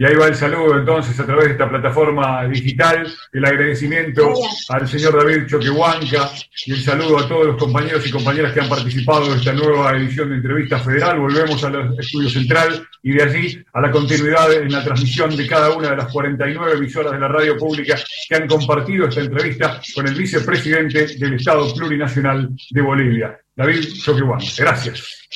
[0.00, 4.32] Y ahí va el saludo entonces a través de esta plataforma digital, el agradecimiento
[4.68, 6.30] al señor David Choquehuanca
[6.66, 9.96] y el saludo a todos los compañeros y compañeras que han participado de esta nueva
[9.96, 11.18] edición de Entrevista Federal.
[11.18, 15.76] Volvemos al estudio central y de allí a la continuidad en la transmisión de cada
[15.76, 20.06] una de las 49 emisoras de la radio pública que han compartido esta entrevista con
[20.06, 24.46] el vicepresidente del Estado Plurinacional de Bolivia, David Choquehuanca.
[24.58, 25.28] Gracias.